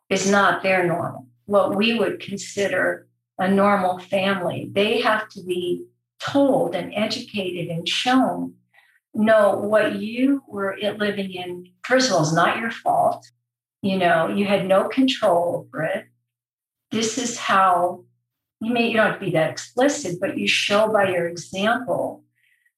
is 0.09 0.31
not 0.31 0.63
their 0.63 0.87
normal. 0.87 1.27
What 1.45 1.75
we 1.75 1.99
would 1.99 2.21
consider 2.21 3.09
a 3.43 3.51
normal 3.51 3.99
family. 3.99 4.71
They 4.73 5.01
have 5.01 5.29
to 5.31 5.43
be 5.43 5.85
told 6.21 6.75
and 6.75 6.93
educated 6.95 7.69
and 7.69 7.89
shown 7.89 8.55
no, 9.15 9.57
what 9.57 9.97
you 9.97 10.43
were 10.49 10.77
living 10.81 11.33
in, 11.33 11.69
first 11.85 12.09
of 12.09 12.17
all, 12.17 12.23
is 12.23 12.33
not 12.33 12.59
your 12.59 12.71
fault. 12.71 13.31
You 13.83 13.99
know, 13.99 14.29
you 14.29 14.47
had 14.47 14.67
no 14.67 14.89
control 14.89 15.67
over 15.71 15.83
it. 15.83 16.07
This 16.91 17.19
is 17.19 17.37
how 17.37 18.05
you 18.61 18.73
may 18.73 18.89
you 18.89 18.97
don't 18.97 19.11
have 19.11 19.19
to 19.19 19.25
be 19.27 19.33
that 19.33 19.51
explicit, 19.51 20.19
but 20.21 20.39
you 20.39 20.47
show 20.47 20.91
by 20.91 21.11
your 21.11 21.27
example 21.27 22.25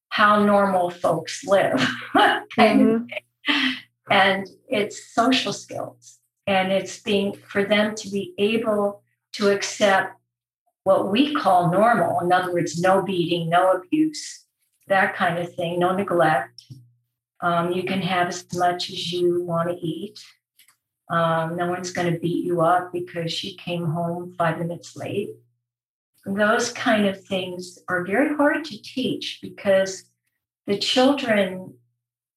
how 0.09 0.45
normal 0.45 0.91
folks 0.91 1.45
live. 1.45 1.75
mm-hmm. 2.17 3.05
And 4.11 4.49
it's 4.69 5.13
social 5.15 5.53
skills. 5.53 6.19
And 6.47 6.73
it's 6.73 7.01
being 7.01 7.35
for 7.35 7.65
them 7.65 7.95
to 7.97 8.11
be 8.11 8.35
able 8.39 9.03
to 9.35 9.51
accept 9.51 10.15
what 10.85 11.11
we 11.11 11.35
call 11.35 11.71
normal. 11.71 12.21
In 12.21 12.33
other 12.33 12.53
words, 12.53 12.79
no 12.79 13.03
beating, 13.03 13.49
no 13.49 13.73
abuse, 13.73 14.45
that 14.87 15.17
kind 15.17 15.39
of 15.39 15.55
thing, 15.55 15.79
no 15.79 15.95
neglect. 15.95 16.63
Um, 17.41 17.73
you 17.73 17.83
can 17.83 18.01
have 18.03 18.29
as 18.29 18.47
much 18.55 18.91
as 18.91 19.13
you 19.13 19.43
want 19.43 19.71
to 19.71 19.77
eat. 19.77 20.19
Um, 21.11 21.57
no 21.57 21.69
one's 21.69 21.91
going 21.91 22.13
to 22.13 22.19
beat 22.19 22.45
you 22.45 22.61
up 22.61 22.93
because 22.93 23.33
she 23.33 23.57
came 23.57 23.85
home 23.85 24.35
five 24.39 24.59
minutes 24.59 24.97
late. 24.97 25.31
Those 26.25 26.73
kind 26.73 27.07
of 27.07 27.23
things 27.25 27.79
are 27.89 28.07
very 28.07 28.35
hard 28.35 28.65
to 28.67 28.81
teach 28.81 29.41
because 29.43 30.05
the 30.67 30.79
children 30.79 31.75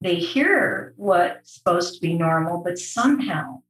they 0.02 0.16
hear 0.16 0.94
what's 0.96 1.56
supposed 1.56 1.96
to 1.96 2.02
be 2.02 2.14
normal, 2.14 2.62
but 2.64 2.78
somehow 2.78 3.62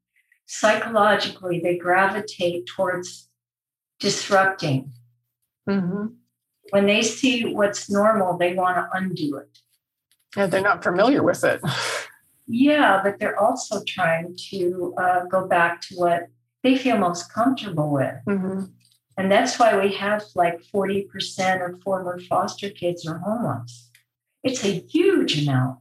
psychologically 0.46 1.60
they 1.62 1.78
gravitate 1.78 2.66
towards 2.66 3.27
disrupting. 4.00 4.92
Mm-hmm. 5.70 6.08
When 6.70 6.86
they 6.86 7.02
see 7.02 7.54
what's 7.54 7.90
normal, 7.90 8.38
they 8.38 8.54
want 8.54 8.78
to 8.78 8.88
undo 8.98 9.38
it. 9.38 9.60
Yeah, 10.36 10.48
they're 10.48 10.62
not 10.62 10.84
familiar 10.84 11.24
with 11.24 11.44
it. 11.44 11.62
yeah, 12.48 13.02
but 13.04 13.20
they're 13.20 13.40
also 13.40 13.84
trying 13.86 14.38
to 14.50 14.94
uh, 14.98 15.26
go 15.26 15.48
back 15.48 15.82
to 15.82 15.96
what 15.96 16.28
they 16.64 16.78
feel 16.78 16.98
most 16.98 17.34
comfortable 17.34 17.92
with. 17.92 18.16
Mm-hmm. 18.28 18.66
And 19.18 19.32
that's 19.32 19.58
why 19.58 19.80
we 19.80 19.94
have 19.94 20.24
like 20.36 20.62
40% 20.74 21.68
of 21.68 21.82
former 21.82 22.20
foster 22.20 22.70
kids 22.70 23.08
are 23.08 23.18
homeless. 23.18 23.90
It's 24.44 24.64
a 24.64 24.80
huge 24.80 25.44
amount. 25.44 25.80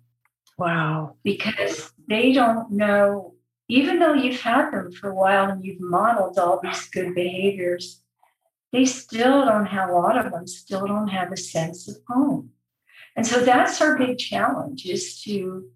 Wow. 0.57 1.17
Because 1.23 1.93
they 2.09 2.33
don't 2.33 2.71
know, 2.71 3.35
even 3.69 3.99
though 3.99 4.15
you've 4.15 4.41
had 4.41 4.71
them 4.71 4.91
for 4.91 5.11
a 5.11 5.15
while 5.15 5.51
and 5.51 5.63
you've 5.63 5.81
modeled 5.81 6.39
all 6.39 6.61
these 6.63 6.89
good 6.89 7.15
behaviors, 7.15 8.03
they 8.73 8.85
still 8.85 9.45
don't 9.45 9.67
have, 9.67 9.89
a 9.89 9.93
lot 9.93 10.19
of 10.19 10.33
them 10.33 10.47
still 10.47 10.87
don't 10.87 11.09
have 11.09 11.33
a 11.33 11.37
sense 11.37 11.89
of 11.89 11.97
home. 12.09 12.51
And 13.15 13.27
so 13.27 13.41
that's 13.45 13.81
our 13.81 13.97
big 13.97 14.19
challenge 14.19 14.85
is 14.85 15.23
to 15.23 15.69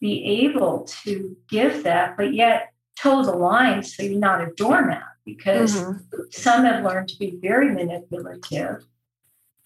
be 0.00 0.44
able 0.44 0.84
to 1.04 1.36
give 1.48 1.84
that, 1.84 2.16
but 2.16 2.34
yet 2.34 2.72
toe 2.98 3.22
the 3.22 3.32
line 3.32 3.82
so 3.82 4.02
you're 4.02 4.18
not 4.18 4.40
a 4.40 4.52
doormat 4.56 5.02
because 5.24 5.76
mm-hmm. 5.76 5.98
some 6.30 6.64
have 6.64 6.84
learned 6.84 7.08
to 7.08 7.18
be 7.18 7.38
very 7.42 7.74
manipulative 7.74 8.86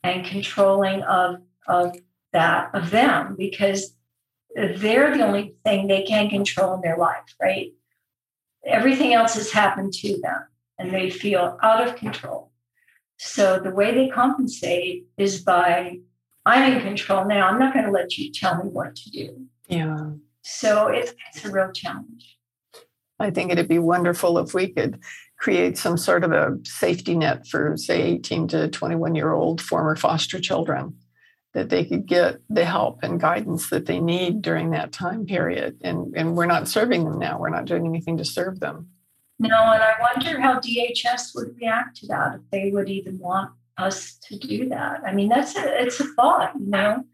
and 0.03 0.25
controlling 0.25 1.03
of, 1.03 1.37
of 1.69 1.97
that, 2.33 2.71
of 2.75 2.90
them, 2.90 3.37
because 3.37 3.95
they're 4.55 5.16
the 5.16 5.25
only 5.25 5.55
thing 5.64 5.87
they 5.87 6.03
can 6.03 6.29
control 6.29 6.75
in 6.75 6.81
their 6.81 6.97
life, 6.97 7.35
right? 7.40 7.73
Everything 8.64 9.14
else 9.14 9.35
has 9.35 9.53
happened 9.53 9.93
to 9.93 10.21
them 10.21 10.47
and 10.79 10.93
they 10.93 11.11
feel 11.11 11.59
out 11.62 11.87
of 11.87 11.97
control. 11.97 12.49
So 13.22 13.61
the 13.61 13.70
way 13.70 13.94
they 13.94 14.09
compensate 14.09 15.06
is 15.18 15.42
by 15.42 15.98
I'm 16.46 16.72
in 16.72 16.80
control 16.80 17.26
now. 17.26 17.48
I'm 17.48 17.59
not 17.59 17.74
going 17.74 17.85
to 17.85 17.90
let 17.90 18.16
you 18.16 18.33
tell 18.33 18.64
me 18.64 18.70
what 18.70 18.96
to 18.96 19.11
do. 19.11 19.46
Yeah. 19.68 20.12
So 20.40 20.88
it's, 20.88 21.12
it's 21.28 21.44
a 21.44 21.50
real 21.50 21.70
challenge. 21.70 22.38
I 23.18 23.28
think 23.30 23.52
it'd 23.52 23.68
be 23.68 23.78
wonderful 23.78 24.38
if 24.38 24.54
we 24.54 24.68
could 24.68 25.00
create 25.38 25.76
some 25.76 25.98
sort 25.98 26.24
of 26.24 26.33
a 26.33 26.56
safety 26.64 27.14
net 27.14 27.46
for, 27.46 27.76
say, 27.76 28.00
18 28.00 28.48
to 28.48 28.68
21 28.68 29.14
year 29.14 29.33
old 29.33 29.61
former 29.61 29.96
foster 29.96 30.40
children, 30.40 30.96
that 31.52 31.68
they 31.68 31.85
could 31.85 32.06
get 32.06 32.38
the 32.48 32.64
help 32.64 33.00
and 33.02 33.20
guidance 33.20 33.68
that 33.68 33.85
they 33.85 34.00
need 34.00 34.40
during 34.40 34.70
that 34.70 34.92
time 34.92 35.26
period. 35.26 35.76
And, 35.85 36.14
and 36.16 36.37
we're 36.37 36.46
not 36.46 36.68
serving 36.68 37.04
them 37.04 37.18
now, 37.18 37.38
we're 37.38 37.50
not 37.50 37.66
doing 37.66 37.85
anything 37.85 38.16
to 38.16 38.24
serve 38.24 38.61
them. 38.61 38.88
No, 39.40 39.72
and 39.72 39.83
I 39.83 39.94
wonder 39.98 40.38
how 40.38 40.61
DHS 40.61 41.35
would 41.35 41.57
react 41.59 41.96
to 41.96 42.07
that 42.09 42.35
if 42.35 42.40
they 42.50 42.70
would 42.70 42.90
even 42.90 43.18
want 43.18 43.50
us 43.79 44.18
to 44.29 44.38
do 44.38 44.68
that. 44.68 45.00
I 45.03 45.14
mean, 45.14 45.31
that's 45.31 45.57
a, 45.57 45.83
it's 45.83 45.98
a 45.98 46.05
thought, 46.12 46.53
you 46.61 46.66
know, 46.66 47.05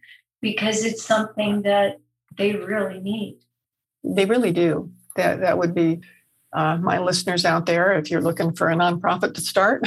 because 0.42 0.84
it's 0.84 1.04
something 1.04 1.62
that 1.62 2.00
they 2.36 2.56
really 2.56 2.98
need. 2.98 3.38
They 4.02 4.24
really 4.24 4.50
do. 4.50 4.90
That 5.14 5.40
that 5.40 5.56
would 5.56 5.72
be 5.72 6.00
uh, 6.52 6.78
my 6.78 6.98
listeners 6.98 7.44
out 7.44 7.66
there. 7.66 7.96
If 7.96 8.10
you're 8.10 8.20
looking 8.20 8.52
for 8.54 8.70
a 8.70 8.74
nonprofit 8.74 9.34
to 9.34 9.40
start, 9.40 9.86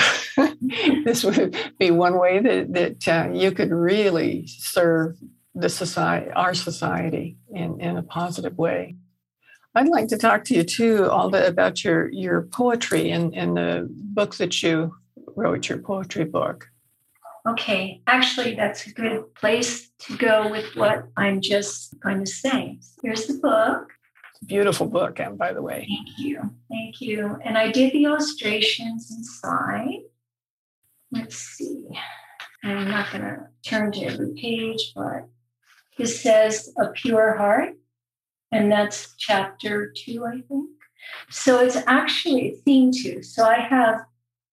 this 1.04 1.26
would 1.26 1.58
be 1.78 1.92
one 1.92 2.18
way 2.18 2.40
that 2.40 2.74
that 2.74 3.08
uh, 3.08 3.34
you 3.34 3.52
could 3.52 3.72
really 3.72 4.48
serve 4.48 5.18
the 5.54 5.70
society, 5.70 6.32
our 6.32 6.54
society, 6.54 7.38
in, 7.54 7.82
in 7.82 7.98
a 7.98 8.04
positive 8.04 8.58
way. 8.58 8.96
I'd 9.76 9.88
like 9.88 10.08
to 10.08 10.18
talk 10.18 10.46
to 10.46 10.56
you 10.56 10.64
too, 10.64 11.10
Alda, 11.10 11.48
about 11.48 11.84
your 11.84 12.10
your 12.12 12.44
poetry 12.44 13.12
and, 13.12 13.34
and 13.36 13.56
the 13.56 13.88
book 13.90 14.36
that 14.36 14.64
you 14.64 14.96
wrote, 15.36 15.70
your 15.70 15.78
poetry 15.78 16.26
book. 16.26 16.68
Okay, 17.48 18.02
actually, 18.08 18.56
that's 18.56 18.88
a 18.88 18.92
good 18.92 19.34
place 19.36 19.90
to 20.00 20.18
go 20.18 20.50
with 20.50 20.76
what 20.76 21.06
I'm 21.18 21.40
just 21.42 22.00
going 22.02 22.20
to 22.20 22.32
say. 22.32 22.80
Here's 23.02 23.28
the 23.28 23.36
book. 23.36 23.90
Beautiful 24.46 24.88
book, 24.88 25.20
and 25.20 25.38
by 25.38 25.54
the 25.54 25.62
way. 25.62 25.88
Thank 25.88 26.20
you. 26.20 26.42
Thank 26.70 27.02
you. 27.02 27.38
And 27.44 27.58
I 27.58 27.72
did 27.72 27.94
the 27.94 28.06
illustrations 28.06 29.12
inside. 29.12 30.00
Let's 31.12 31.36
see. 31.36 31.88
I'm 32.64 32.90
not 32.90 33.12
going 33.12 33.24
to 33.24 33.48
turn 33.66 33.92
to 33.94 34.06
every 34.06 34.34
page, 34.34 34.92
but 34.96 35.28
this 35.98 36.22
says 36.22 36.74
a 36.78 36.90
pure 36.90 37.36
heart 37.38 37.76
and 38.52 38.72
that's 38.72 39.16
chapter 39.18 39.94
two, 39.96 40.26
I 40.26 40.42
think. 40.48 40.70
So 41.30 41.60
it's 41.60 41.78
actually 41.88 42.56
theme 42.66 42.92
two. 42.92 43.24
So 43.24 43.46
I 43.46 43.60
have 43.60 44.02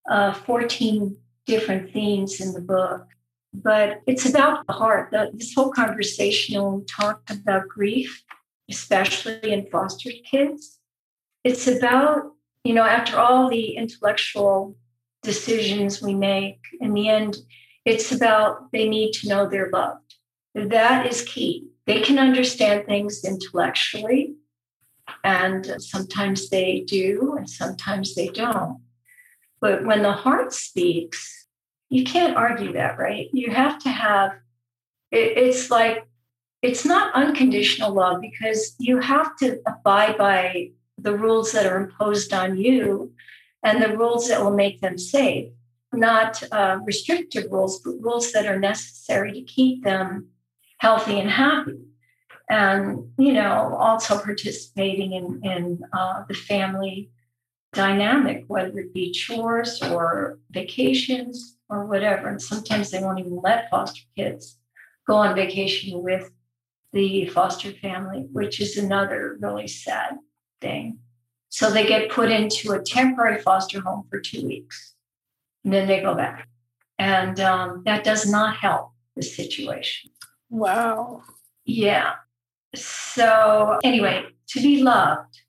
uh, 0.09 0.33
14 0.33 1.17
different 1.47 1.93
themes 1.93 2.41
in 2.41 2.53
the 2.53 2.61
book, 2.61 3.07
but 3.53 4.03
it's 4.07 4.29
about 4.29 4.67
the 4.67 4.73
heart. 4.73 5.11
The, 5.11 5.31
this 5.33 5.55
whole 5.55 5.71
conversation 5.71 6.85
talked 6.87 7.31
about 7.31 7.69
grief, 7.69 8.23
especially 8.71 9.53
in 9.53 9.69
foster 9.71 10.11
kids. 10.31 10.79
It's 11.45 11.67
about, 11.67 12.33
you 12.65 12.75
know, 12.75 12.85
after 12.85 13.19
all 13.19 13.49
the 13.49 13.77
intellectual 13.77 14.77
decisions 15.23 16.03
we 16.03 16.15
make, 16.15 16.59
in 16.81 16.93
the 16.93 17.09
end, 17.09 17.37
it's 17.85 18.13
about 18.13 18.73
they 18.73 18.89
need 18.89 19.13
to 19.15 19.29
know 19.29 19.49
they're 19.49 19.71
loved. 19.71 20.15
That 20.55 21.07
is 21.07 21.23
key 21.23 21.69
they 21.87 22.01
can 22.01 22.19
understand 22.19 22.87
things 22.87 23.25
intellectually, 23.25 24.35
and 25.23 25.81
sometimes 25.81 26.51
they 26.51 26.85
do, 26.87 27.37
and 27.37 27.49
sometimes 27.49 28.15
they 28.15 28.29
don't. 28.29 28.81
But 29.61 29.85
when 29.85 30.03
the 30.03 30.13
heart 30.13 30.53
speaks, 30.53 31.47
you 31.89 32.05
can't 32.05 32.37
argue 32.37 32.73
that, 32.73 32.99
right? 32.99 33.29
You 33.33 33.51
have 33.53 33.79
to 33.81 33.89
have 33.89 34.33
it, 35.13 35.39
it's 35.39 35.71
like 35.71 36.07
it's 36.63 36.85
not 36.85 37.15
unconditional 37.15 37.95
love 37.95 38.21
because 38.21 38.75
you 38.79 38.99
have 38.99 39.37
to 39.37 39.61
abide 39.67 40.19
by 40.19 40.71
the 40.99 41.17
rules 41.17 41.53
that 41.53 41.67
are 41.67 41.85
imposed 41.85 42.33
on 42.33 42.57
you 42.57 43.13
and 43.63 43.83
the 43.83 43.97
rules 43.97 44.29
that 44.29 44.43
will 44.43 44.55
make 44.55 44.81
them 44.81 44.99
safe, 44.99 45.51
not 45.93 46.43
uh, 46.51 46.79
restrictive 46.85 47.51
rules, 47.51 47.81
but 47.81 47.95
rules 48.01 48.33
that 48.33 48.47
are 48.47 48.59
necessary 48.59 49.33
to 49.33 49.43
keep 49.43 49.85
them 49.85 50.29
healthy 50.79 51.19
and 51.21 51.31
happy. 51.31 51.79
And, 52.49 53.11
you 53.19 53.33
know, 53.33 53.75
also 53.77 54.19
participating 54.19 55.13
in, 55.13 55.41
in 55.43 55.83
uh, 55.93 56.25
the 56.29 56.35
family 56.35 57.11
dynamic, 57.73 58.45
whether 58.47 58.79
it 58.79 58.95
be 58.95 59.11
chores 59.11 59.83
or 59.83 60.39
vacations 60.51 61.57
or 61.69 61.87
whatever. 61.87 62.29
And 62.29 62.41
sometimes 62.41 62.91
they 62.91 63.01
won't 63.01 63.19
even 63.19 63.41
let 63.43 63.69
foster 63.71 64.03
kids 64.17 64.59
go 65.07 65.17
on 65.17 65.35
vacation 65.35 66.03
with 66.03 66.31
the 66.93 67.27
foster 67.27 67.73
family, 67.73 68.27
which 68.33 68.61
is 68.61 68.77
another 68.77 69.37
really 69.41 69.69
sad 69.69 70.17
thing. 70.61 70.99
So 71.49 71.71
they 71.71 71.87
get 71.87 72.11
put 72.11 72.31
into 72.31 72.73
a 72.73 72.83
temporary 72.83 73.41
foster 73.41 73.81
home 73.81 74.05
for 74.11 74.21
two 74.21 74.47
weeks, 74.47 74.95
and 75.65 75.73
then 75.73 75.87
they 75.87 76.01
go 76.01 76.15
back. 76.15 76.49
And 76.99 77.39
um, 77.41 77.83
that 77.85 78.05
does 78.05 78.31
not 78.31 78.57
help 78.57 78.93
the 79.15 79.23
situation. 79.23 80.11
Wow. 80.51 81.23
Yeah. 81.65 82.15
So, 82.75 83.79
anyway, 83.83 84.27
to 84.49 84.61
be 84.61 84.83
loved. 84.83 85.41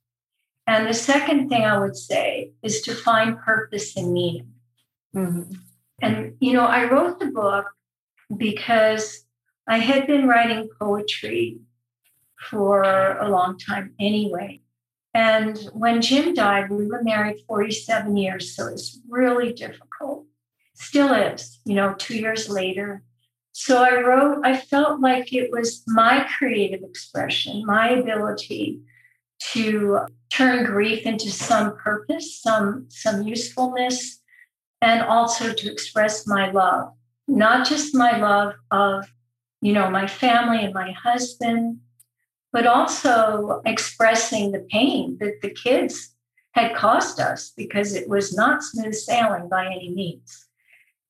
And 0.65 0.88
the 0.88 0.93
second 0.93 1.49
thing 1.49 1.63
I 1.63 1.79
would 1.79 1.95
say 1.95 2.51
is 2.62 2.81
to 2.81 2.93
find 2.93 3.39
purpose 3.39 3.95
and 3.95 4.12
meaning. 4.13 4.53
Mm-hmm. 5.15 5.53
And, 6.01 6.36
you 6.39 6.53
know, 6.53 6.65
I 6.65 6.89
wrote 6.89 7.19
the 7.19 7.27
book 7.27 7.65
because 8.36 9.25
I 9.67 9.79
had 9.79 10.07
been 10.07 10.27
writing 10.27 10.69
poetry 10.79 11.60
for 12.49 12.83
a 12.83 13.29
long 13.29 13.57
time 13.57 13.93
anyway. 13.99 14.62
And 15.13 15.57
when 15.73 16.01
Jim 16.01 16.33
died, 16.33 16.69
we 16.69 16.86
were 16.86 17.01
married 17.01 17.38
47 17.47 18.15
years. 18.17 18.55
So 18.55 18.67
it's 18.67 18.99
really 19.10 19.53
difficult. 19.53 20.25
Still 20.75 21.13
is, 21.13 21.60
you 21.65 21.73
know, 21.73 21.95
two 21.97 22.17
years 22.17 22.49
later. 22.49 23.01
So 23.60 23.84
I 23.84 24.02
wrote, 24.02 24.46
I 24.46 24.56
felt 24.56 25.00
like 25.00 25.34
it 25.34 25.50
was 25.52 25.82
my 25.88 26.28
creative 26.38 26.84
expression, 26.84 27.65
my 27.65 27.89
ability 27.89 28.82
to 29.54 30.02
turn 30.30 30.63
grief 30.63 31.08
into 31.08 31.32
some 31.32 31.76
purpose, 31.76 32.39
some, 32.39 32.86
some 32.89 33.24
usefulness, 33.24 34.22
and 34.84 35.02
also 35.02 35.54
to 35.54 35.72
express 35.72 36.28
my 36.28 36.52
love, 36.52 36.93
not 37.28 37.67
just 37.67 37.96
my 37.96 38.17
love 38.17 38.54
of, 38.70 39.12
you 39.62 39.74
know, 39.74 39.89
my 39.89 40.06
family 40.06 40.63
and 40.63 40.76
my 40.76 40.91
husband, 40.91 41.80
but 42.54 42.67
also 42.67 43.63
expressing 43.65 44.52
the 44.52 44.67
pain 44.70 45.17
that 45.20 45.41
the 45.41 45.50
kids 45.50 46.13
had 46.52 46.76
caused 46.76 47.20
us 47.20 47.54
because 47.58 47.96
it 47.96 48.08
was 48.08 48.38
not 48.38 48.62
smooth 48.62 48.93
sailing 48.93 49.50
by 49.50 49.65
any 49.65 49.89
means. 49.89 50.46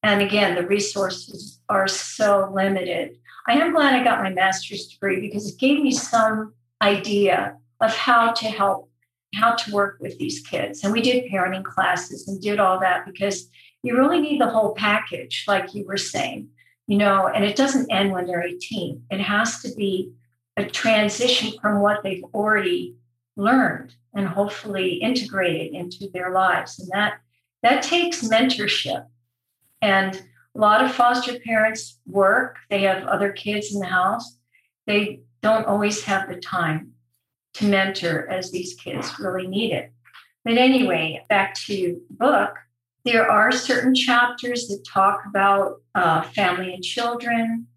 And 0.03 0.21
again, 0.21 0.55
the 0.55 0.67
resources 0.67 1.59
are 1.69 1.87
so 1.87 2.51
limited. 2.53 3.17
I 3.47 3.53
am 3.53 3.73
glad 3.73 3.93
I 3.93 4.03
got 4.03 4.23
my 4.23 4.29
master's 4.29 4.87
degree 4.87 5.21
because 5.21 5.49
it 5.49 5.59
gave 5.59 5.81
me 5.81 5.91
some 5.91 6.53
idea 6.81 7.57
of 7.81 7.95
how 7.95 8.31
to 8.33 8.45
help, 8.45 8.89
how 9.35 9.55
to 9.55 9.71
work 9.71 9.97
with 9.99 10.17
these 10.17 10.41
kids. 10.41 10.83
And 10.83 10.93
we 10.93 11.01
did 11.01 11.31
parenting 11.31 11.63
classes 11.63 12.27
and 12.27 12.41
did 12.41 12.59
all 12.59 12.79
that 12.79 13.05
because 13.05 13.49
you 13.83 13.97
really 13.97 14.19
need 14.19 14.41
the 14.41 14.49
whole 14.49 14.73
package, 14.73 15.45
like 15.47 15.73
you 15.73 15.85
were 15.85 15.97
saying, 15.97 16.49
you 16.87 16.97
know, 16.97 17.27
and 17.27 17.43
it 17.43 17.55
doesn't 17.55 17.91
end 17.91 18.11
when 18.11 18.27
they're 18.27 18.43
18. 18.43 19.03
It 19.09 19.19
has 19.19 19.61
to 19.61 19.73
be 19.75 20.11
a 20.57 20.65
transition 20.65 21.53
from 21.61 21.81
what 21.81 22.03
they've 22.03 22.23
already 22.33 22.95
learned 23.35 23.93
and 24.13 24.27
hopefully 24.27 24.95
integrated 24.95 25.73
into 25.73 26.09
their 26.13 26.31
lives. 26.31 26.79
And 26.79 26.89
that 26.91 27.19
that 27.63 27.83
takes 27.83 28.27
mentorship 28.27 29.05
and 29.81 30.15
a 30.55 30.59
lot 30.59 30.83
of 30.83 30.91
foster 30.91 31.39
parents 31.39 31.99
work, 32.07 32.57
they 32.69 32.81
have 32.81 33.03
other 33.03 33.31
kids 33.31 33.73
in 33.73 33.79
the 33.79 33.85
house. 33.85 34.37
They 34.87 35.21
don't 35.41 35.67
always 35.67 36.03
have 36.03 36.27
the 36.27 36.39
time 36.39 36.93
to 37.55 37.65
mentor 37.65 38.27
as 38.27 38.51
these 38.51 38.73
kids 38.75 39.19
really 39.19 39.47
need 39.47 39.71
it. 39.71 39.91
But 40.43 40.57
anyway, 40.57 41.25
back 41.29 41.55
to 41.65 41.73
the 41.75 41.99
book, 42.09 42.55
there 43.05 43.29
are 43.29 43.51
certain 43.51 43.93
chapters 43.93 44.67
that 44.67 44.85
talk 44.85 45.21
about 45.27 45.81
uh, 45.95 46.21
family 46.23 46.73
and 46.73 46.83
children. 46.83 47.67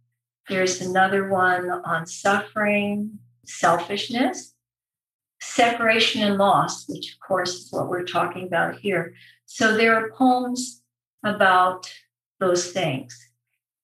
There's 0.49 0.81
another 0.81 1.29
one 1.29 1.71
on 1.71 2.07
suffering, 2.07 3.19
selfishness, 3.47 4.55
separation 5.41 6.23
and 6.23 6.37
loss, 6.37 6.89
which 6.89 7.15
of 7.15 7.21
course 7.21 7.55
is 7.55 7.73
what 7.73 7.89
we're 7.89 8.05
talking 8.05 8.47
about 8.47 8.79
here. 8.79 9.15
So 9.47 9.77
there 9.77 9.95
are 9.95 10.11
poems 10.11 10.80
about 11.23 11.93
those 12.39 12.73
things, 12.73 13.17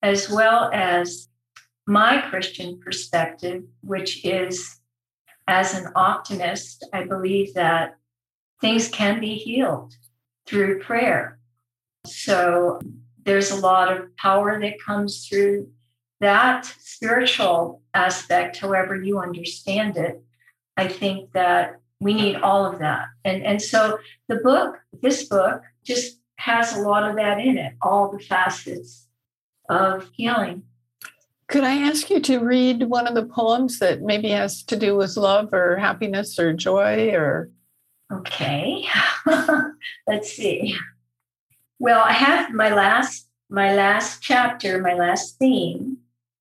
as 0.02 0.30
well 0.30 0.70
as 0.72 1.28
my 1.86 2.20
Christian 2.20 2.80
perspective, 2.80 3.62
which 3.82 4.24
is 4.24 4.80
as 5.46 5.74
an 5.74 5.92
optimist, 5.94 6.84
I 6.92 7.04
believe 7.04 7.54
that 7.54 7.96
things 8.60 8.88
can 8.88 9.20
be 9.20 9.34
healed 9.34 9.94
through 10.46 10.80
prayer. 10.80 11.38
So 12.06 12.80
there's 13.22 13.50
a 13.50 13.56
lot 13.56 13.94
of 13.94 14.16
power 14.16 14.60
that 14.60 14.80
comes 14.80 15.26
through 15.26 15.68
that 16.20 16.64
spiritual 16.80 17.82
aspect, 17.94 18.56
however 18.56 18.96
you 18.96 19.18
understand 19.18 19.96
it. 19.96 20.22
I 20.76 20.88
think 20.88 21.32
that 21.32 21.80
we 22.00 22.14
need 22.14 22.36
all 22.36 22.64
of 22.64 22.78
that. 22.80 23.06
And, 23.24 23.42
and 23.42 23.60
so 23.60 23.98
the 24.28 24.36
book, 24.36 24.78
this 25.02 25.24
book, 25.24 25.62
just 25.84 26.18
has 26.36 26.76
a 26.76 26.80
lot 26.80 27.08
of 27.08 27.16
that 27.16 27.38
in 27.38 27.58
it, 27.58 27.74
all 27.80 28.10
the 28.10 28.18
facets 28.18 29.08
of 29.68 30.10
healing. 30.12 30.62
Could 31.48 31.64
I 31.64 31.76
ask 31.76 32.10
you 32.10 32.20
to 32.20 32.38
read 32.38 32.84
one 32.84 33.06
of 33.06 33.14
the 33.14 33.26
poems 33.26 33.78
that 33.78 34.02
maybe 34.02 34.30
has 34.30 34.62
to 34.64 34.76
do 34.76 34.96
with 34.96 35.16
love 35.16 35.52
or 35.52 35.76
happiness 35.76 36.38
or 36.38 36.52
joy 36.52 37.10
or? 37.10 37.50
Okay, 38.12 38.86
let's 40.06 40.32
see. 40.32 40.76
Well, 41.78 42.02
I 42.04 42.12
have 42.12 42.52
my 42.52 42.72
last 42.72 43.26
my 43.48 43.74
last 43.74 44.22
chapter, 44.22 44.80
my 44.80 44.94
last 44.94 45.38
theme 45.38 45.98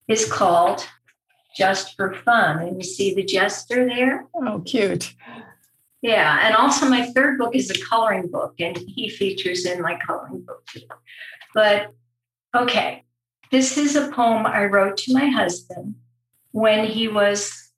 is 0.07 0.31
called 0.31 0.87
Just 1.55 1.95
for 1.95 2.13
Fun. 2.13 2.59
And 2.59 2.77
you 2.77 2.83
see 2.83 3.13
the 3.13 3.23
jester 3.23 3.85
there? 3.85 4.25
Oh, 4.33 4.61
cute. 4.65 5.13
Yeah, 6.01 6.39
and 6.43 6.55
also 6.55 6.87
my 6.87 7.07
third 7.11 7.39
book 7.39 7.55
is 7.55 7.69
a 7.69 7.85
coloring 7.85 8.29
book, 8.29 8.55
and 8.59 8.77
he 8.77 9.09
features 9.09 9.65
in 9.65 9.81
my 9.81 9.99
coloring 10.05 10.41
book 10.41 10.65
too. 10.67 10.81
But 11.53 11.93
okay, 12.55 13.03
this 13.51 13.77
is 13.77 13.95
a 13.95 14.11
poem 14.11 14.45
I 14.45 14.65
wrote 14.65 14.97
to 14.97 15.13
my 15.13 15.27
husband 15.27 15.95
when 16.51 16.85
he 16.85 17.07
was 17.07 17.71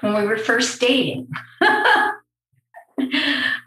when 0.00 0.14
we 0.14 0.26
were 0.26 0.38
first 0.38 0.80
dating. 0.80 1.28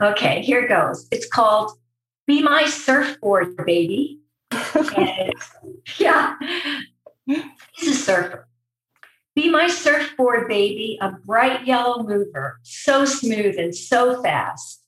okay, 0.01 0.41
here 0.41 0.61
it 0.61 0.69
goes. 0.69 1.07
It's 1.11 1.27
called 1.27 1.71
Be 2.27 2.41
My 2.41 2.65
Surfboard 2.65 3.55
Baby. 3.65 4.19
yeah, 5.97 6.35
he's 7.25 7.87
a 7.87 7.93
surfer. 7.93 8.47
Be 9.35 9.49
my 9.49 9.67
surfboard, 9.67 10.47
baby, 10.47 10.97
a 11.01 11.11
bright 11.11 11.67
yellow 11.67 12.03
mover, 12.03 12.59
so 12.63 13.03
smooth 13.03 13.57
and 13.57 13.75
so 13.75 14.23
fast. 14.23 14.81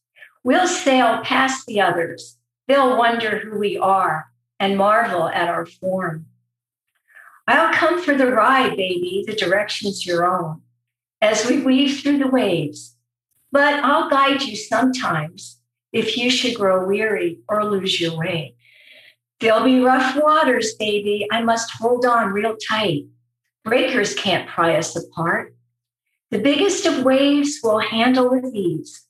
We'll 0.44 0.68
sail 0.68 1.22
past 1.22 1.66
the 1.66 1.82
others. 1.82 2.38
They'll 2.68 2.98
wonder 2.98 3.40
who 3.40 3.60
we 3.60 3.78
are 3.78 4.28
and 4.58 4.78
marvel 4.78 5.28
at 5.28 5.50
our 5.50 5.66
form. 5.66 6.28
I'll 7.46 7.74
come 7.74 8.02
for 8.02 8.16
the 8.16 8.32
ride, 8.32 8.78
baby, 8.78 9.26
the 9.28 9.36
direction's 9.36 10.06
your 10.06 10.26
own, 10.26 10.62
as 11.22 11.46
we 11.46 11.62
weave 11.62 12.00
through 12.00 12.20
the 12.20 12.28
waves. 12.28 12.96
But 13.52 13.84
I'll 13.84 14.10
guide 14.10 14.44
you 14.44 14.56
sometimes 14.56 15.60
if 15.92 16.18
you 16.18 16.30
should 16.30 16.56
grow 16.56 16.86
weary 16.86 17.40
or 17.50 17.66
lose 17.66 18.00
your 18.00 18.18
way. 18.18 18.56
There'll 19.40 19.64
be 19.64 19.82
rough 19.82 20.16
waters, 20.16 20.74
baby. 20.76 21.28
I 21.32 21.42
must 21.42 21.72
hold 21.72 22.06
on 22.06 22.32
real 22.32 22.56
tight. 22.70 23.06
Breakers 23.68 24.14
can't 24.14 24.48
pry 24.48 24.78
us 24.78 24.96
apart. 24.96 25.54
The 26.32 26.40
biggest 26.40 26.86
of 26.86 27.04
waves 27.04 27.60
we'll 27.62 27.80
handle 27.80 28.30
with 28.30 28.56
ease. 28.56 29.06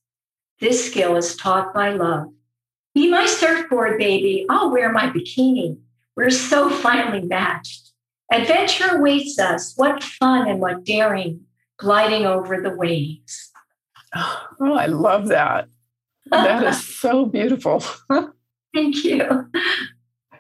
This 0.59 0.89
skill 0.89 1.15
is 1.15 1.35
taught 1.35 1.75
by 1.75 1.91
love. 1.91 2.33
Be 2.95 3.07
my 3.07 3.27
surfboard, 3.27 3.99
baby. 3.99 4.47
Oh, 4.49 4.55
I'll 4.55 4.71
wear 4.71 4.91
my 4.91 5.11
bikini. 5.11 5.77
We're 6.15 6.31
so 6.31 6.71
finely 6.71 7.21
matched. 7.21 7.91
Adventure 8.33 8.97
awaits 8.97 9.37
us. 9.37 9.73
What 9.75 10.03
fun 10.03 10.47
and 10.47 10.59
what 10.59 10.83
daring 10.83 11.41
gliding 11.77 12.25
over 12.25 12.59
the 12.59 12.75
waves. 12.75 13.51
Oh, 14.59 14.73
I 14.73 14.87
love 14.87 15.27
that. 15.27 15.67
That 16.31 16.63
is 16.63 16.83
so 16.99 17.27
beautiful. 17.27 17.83
Thank 18.73 19.03
you. 19.03 19.51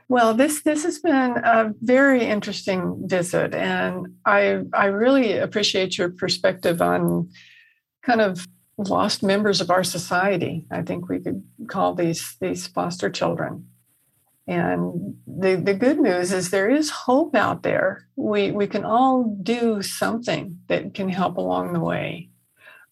Well, 0.09 0.33
this 0.33 0.61
this 0.61 0.83
has 0.83 0.99
been 0.99 1.37
a 1.37 1.73
very 1.81 2.23
interesting 2.23 3.07
visit, 3.07 3.53
and 3.53 4.15
I 4.25 4.61
I 4.73 4.85
really 4.85 5.37
appreciate 5.37 5.97
your 5.97 6.09
perspective 6.09 6.81
on 6.81 7.29
kind 8.03 8.21
of 8.21 8.47
lost 8.77 9.21
members 9.23 9.59
of 9.59 9.69
our 9.69 9.83
society. 9.83 10.65
I 10.71 10.81
think 10.83 11.09
we 11.09 11.19
could 11.19 11.43
call 11.67 11.93
these 11.93 12.37
these 12.39 12.67
foster 12.67 13.09
children. 13.09 13.67
And 14.49 15.17
the, 15.27 15.57
the 15.57 15.73
good 15.73 15.99
news 15.99 16.31
is 16.31 16.51
there 16.51 16.69
is 16.69 16.89
hope 16.89 17.35
out 17.35 17.63
there. 17.63 18.07
We 18.15 18.51
we 18.51 18.65
can 18.65 18.85
all 18.85 19.37
do 19.43 19.81
something 19.81 20.59
that 20.67 20.93
can 20.93 21.09
help 21.09 21.35
along 21.35 21.73
the 21.73 21.81
way. 21.81 22.29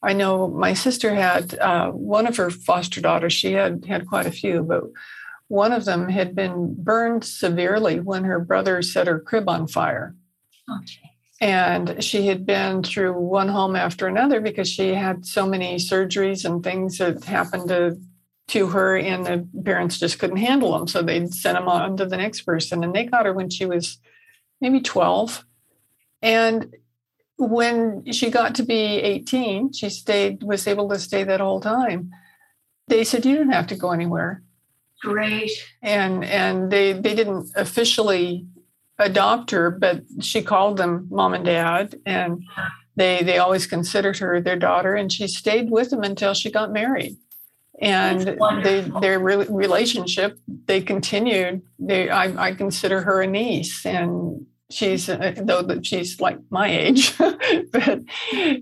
I 0.03 0.11
know 0.11 0.49
my 0.49 0.73
sister 0.73 1.15
had 1.15 1.57
uh, 1.59 1.91
one 1.91 2.27
of 2.27 2.35
her 2.35 2.51
foster 2.51 2.99
daughters. 2.99 3.31
She 3.31 3.53
had 3.53 3.85
had 3.85 4.05
quite 4.05 4.25
a 4.25 4.31
few, 4.31 4.63
but 4.63 4.83
one 5.47 5.71
of 5.71 5.85
them 5.85 6.09
had 6.09 6.35
been 6.35 6.75
burned 6.77 7.23
severely 7.23 7.99
when 7.99 8.23
her 8.23 8.39
brother 8.39 8.81
set 8.81 9.07
her 9.07 9.19
crib 9.19 9.47
on 9.47 9.67
fire. 9.67 10.15
Oh, 10.69 10.79
okay. 10.79 11.11
And 11.41 12.03
she 12.03 12.27
had 12.27 12.45
been 12.45 12.81
through 12.81 13.13
one 13.13 13.49
home 13.49 13.75
after 13.75 14.07
another 14.07 14.39
because 14.39 14.69
she 14.69 14.93
had 14.93 15.25
so 15.25 15.45
many 15.45 15.75
surgeries 15.75 16.45
and 16.45 16.63
things 16.63 16.97
that 16.97 17.23
happened 17.25 17.67
to 17.69 17.97
to 18.47 18.67
her, 18.67 18.95
and 18.95 19.25
the 19.25 19.47
parents 19.63 19.99
just 19.99 20.19
couldn't 20.19 20.37
handle 20.37 20.77
them. 20.77 20.87
So 20.87 21.01
they'd 21.01 21.33
send 21.33 21.57
them 21.57 21.67
on 21.67 21.97
to 21.97 22.05
the 22.05 22.17
next 22.17 22.41
person. 22.41 22.83
And 22.83 22.93
they 22.93 23.05
got 23.05 23.25
her 23.25 23.33
when 23.33 23.49
she 23.49 23.65
was 23.65 23.97
maybe 24.61 24.81
12. 24.81 25.43
And 26.21 26.75
when 27.37 28.11
she 28.11 28.29
got 28.29 28.55
to 28.55 28.63
be 28.63 28.75
18, 28.75 29.73
she 29.73 29.89
stayed, 29.89 30.43
was 30.43 30.67
able 30.67 30.89
to 30.89 30.99
stay 30.99 31.23
that 31.23 31.39
whole 31.39 31.59
time. 31.59 32.11
They 32.87 33.03
said, 33.03 33.25
You 33.25 33.37
don't 33.37 33.49
have 33.49 33.67
to 33.67 33.75
go 33.75 33.91
anywhere. 33.91 34.43
Great. 35.05 35.51
And 35.81 36.23
and 36.25 36.71
they 36.71 36.93
they 36.93 37.15
didn't 37.15 37.51
officially 37.55 38.45
adopt 38.97 39.51
her, 39.51 39.69
but 39.69 40.03
she 40.21 40.41
called 40.41 40.77
them 40.77 41.07
mom 41.09 41.33
and 41.33 41.45
dad, 41.45 41.95
and 42.05 42.43
they 42.95 43.23
they 43.23 43.37
always 43.37 43.67
considered 43.67 44.17
her 44.17 44.41
their 44.41 44.55
daughter, 44.55 44.95
and 44.95 45.11
she 45.11 45.27
stayed 45.27 45.69
with 45.69 45.89
them 45.89 46.03
until 46.03 46.33
she 46.33 46.51
got 46.51 46.71
married. 46.71 47.17
And 47.81 48.39
they, 48.63 48.89
their 49.01 49.19
re- 49.19 49.47
relationship, 49.49 50.39
they 50.47 50.79
continued. 50.79 51.61
They, 51.77 52.09
I, 52.09 52.47
I 52.47 52.53
consider 52.53 53.01
her 53.01 53.21
a 53.21 53.27
niece, 53.27 53.85
and 53.85 54.45
she's 54.71 55.07
uh, 55.09 55.33
though 55.37 55.61
that 55.61 55.85
she's 55.85 56.19
like 56.19 56.39
my 56.49 56.67
age 56.67 57.15
but 57.71 57.99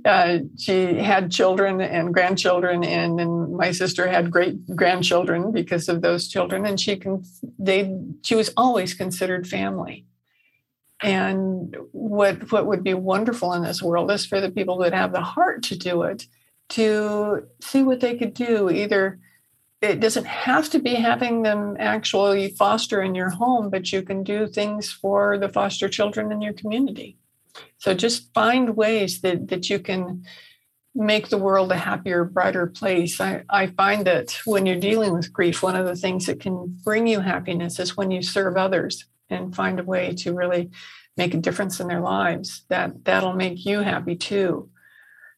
uh, 0.06 0.40
she 0.58 0.96
had 0.96 1.32
children 1.32 1.80
and 1.80 2.14
grandchildren 2.14 2.84
and, 2.84 3.20
and 3.20 3.56
my 3.56 3.72
sister 3.72 4.08
had 4.08 4.30
great 4.30 4.76
grandchildren 4.76 5.52
because 5.52 5.88
of 5.88 6.02
those 6.02 6.28
children 6.28 6.66
and 6.66 6.80
she 6.80 6.98
can 6.98 7.24
they 7.58 7.98
she 8.22 8.36
was 8.36 8.52
always 8.58 8.94
considered 8.94 9.48
family. 9.48 10.06
And 11.02 11.76
what 11.92 12.52
what 12.52 12.66
would 12.66 12.84
be 12.84 12.94
wonderful 12.94 13.54
in 13.54 13.64
this 13.64 13.82
world 13.82 14.10
is 14.12 14.26
for 14.26 14.40
the 14.40 14.52
people 14.52 14.78
that 14.80 14.94
have 14.94 15.12
the 15.12 15.22
heart 15.22 15.64
to 15.64 15.78
do 15.78 16.04
it 16.04 16.28
to 16.70 17.46
see 17.62 17.84
what 17.84 18.00
they 18.00 18.16
could 18.16 18.34
do 18.34 18.70
either 18.70 19.20
it 19.84 20.00
doesn't 20.00 20.26
have 20.26 20.70
to 20.70 20.80
be 20.80 20.96
having 20.96 21.44
them 21.44 21.76
actually 21.78 22.52
foster 22.52 23.02
in 23.02 23.14
your 23.14 23.30
home, 23.30 23.70
but 23.70 23.92
you 23.92 24.02
can 24.02 24.24
do 24.24 24.48
things 24.48 24.92
for 24.92 25.38
the 25.38 25.50
foster 25.50 25.90
children 25.90 26.32
in 26.32 26.42
your 26.42 26.54
community. 26.54 27.18
So 27.80 27.94
just 27.94 28.34
find 28.34 28.78
ways 28.78 29.22
that, 29.22 29.50
that 29.50 29.70
you 29.70 29.80
can 29.80 30.24
make 30.96 31.28
the 31.28 31.38
world 31.38 31.72
a 31.72 31.78
happier, 31.78 32.24
brighter 32.24 32.68
place. 32.68 33.20
I, 33.20 33.44
I 33.50 33.68
find 33.68 34.06
that 34.06 34.40
when 34.46 34.66
you're 34.66 34.80
dealing 34.80 35.14
with 35.14 35.34
grief, 35.34 35.62
one 35.62 35.76
of 35.76 35.86
the 35.86 35.98
things 35.98 36.28
that 36.28 36.40
can 36.40 36.80
bring 36.86 37.06
you 37.06 37.20
happiness 37.20 37.78
is 37.78 37.98
when 37.98 38.10
you 38.10 38.22
serve 38.22 38.56
others 38.56 39.06
and 39.30 39.54
find 39.54 39.80
a 39.80 39.84
way 39.84 40.14
to 40.14 40.34
really 40.34 40.72
make 41.18 41.34
a 41.34 41.38
difference 41.40 41.80
in 41.80 41.88
their 41.88 42.02
lives. 42.02 42.64
That 42.70 43.04
that'll 43.04 43.34
make 43.34 43.66
you 43.66 43.82
happy 43.82 44.16
too. 44.16 44.70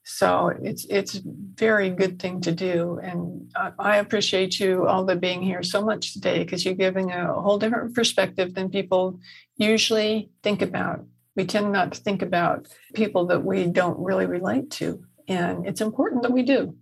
So 0.07 0.53
it's 0.61 0.85
it's 0.85 1.19
very 1.23 1.89
good 1.89 2.19
thing 2.19 2.39
to 2.41 2.51
do, 2.51 2.99
and 3.01 3.51
I 3.79 3.97
appreciate 3.97 4.59
you 4.59 4.85
all 4.85 5.03
the 5.03 5.15
being 5.15 5.41
here 5.41 5.63
so 5.63 5.83
much 5.83 6.13
today 6.13 6.43
because 6.43 6.63
you're 6.63 6.75
giving 6.75 7.11
a 7.11 7.33
whole 7.33 7.57
different 7.57 7.95
perspective 7.95 8.53
than 8.53 8.69
people 8.69 9.19
usually 9.57 10.29
think 10.43 10.61
about. 10.61 11.03
We 11.35 11.45
tend 11.45 11.71
not 11.71 11.93
to 11.93 11.99
think 11.99 12.21
about 12.21 12.67
people 12.93 13.25
that 13.27 13.43
we 13.43 13.65
don't 13.65 13.97
really 13.97 14.27
relate 14.27 14.69
to, 14.71 15.03
and 15.27 15.65
it's 15.65 15.81
important 15.81 16.21
that 16.21 16.31
we 16.31 16.43
do. 16.43 16.77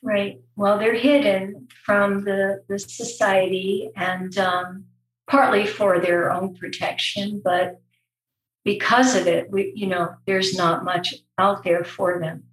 Right. 0.00 0.40
Well, 0.56 0.78
they're 0.78 0.94
hidden 0.94 1.68
from 1.84 2.24
the 2.24 2.64
the 2.66 2.78
society, 2.78 3.90
and 3.94 4.38
um, 4.38 4.86
partly 5.26 5.66
for 5.66 6.00
their 6.00 6.32
own 6.32 6.56
protection, 6.56 7.42
but 7.44 7.82
because 8.64 9.14
of 9.16 9.26
it, 9.26 9.50
we 9.50 9.70
you 9.76 9.86
know 9.86 10.14
there's 10.26 10.56
not 10.56 10.82
much 10.82 11.14
out 11.36 11.62
there 11.62 11.84
for 11.84 12.18
them. 12.18 12.44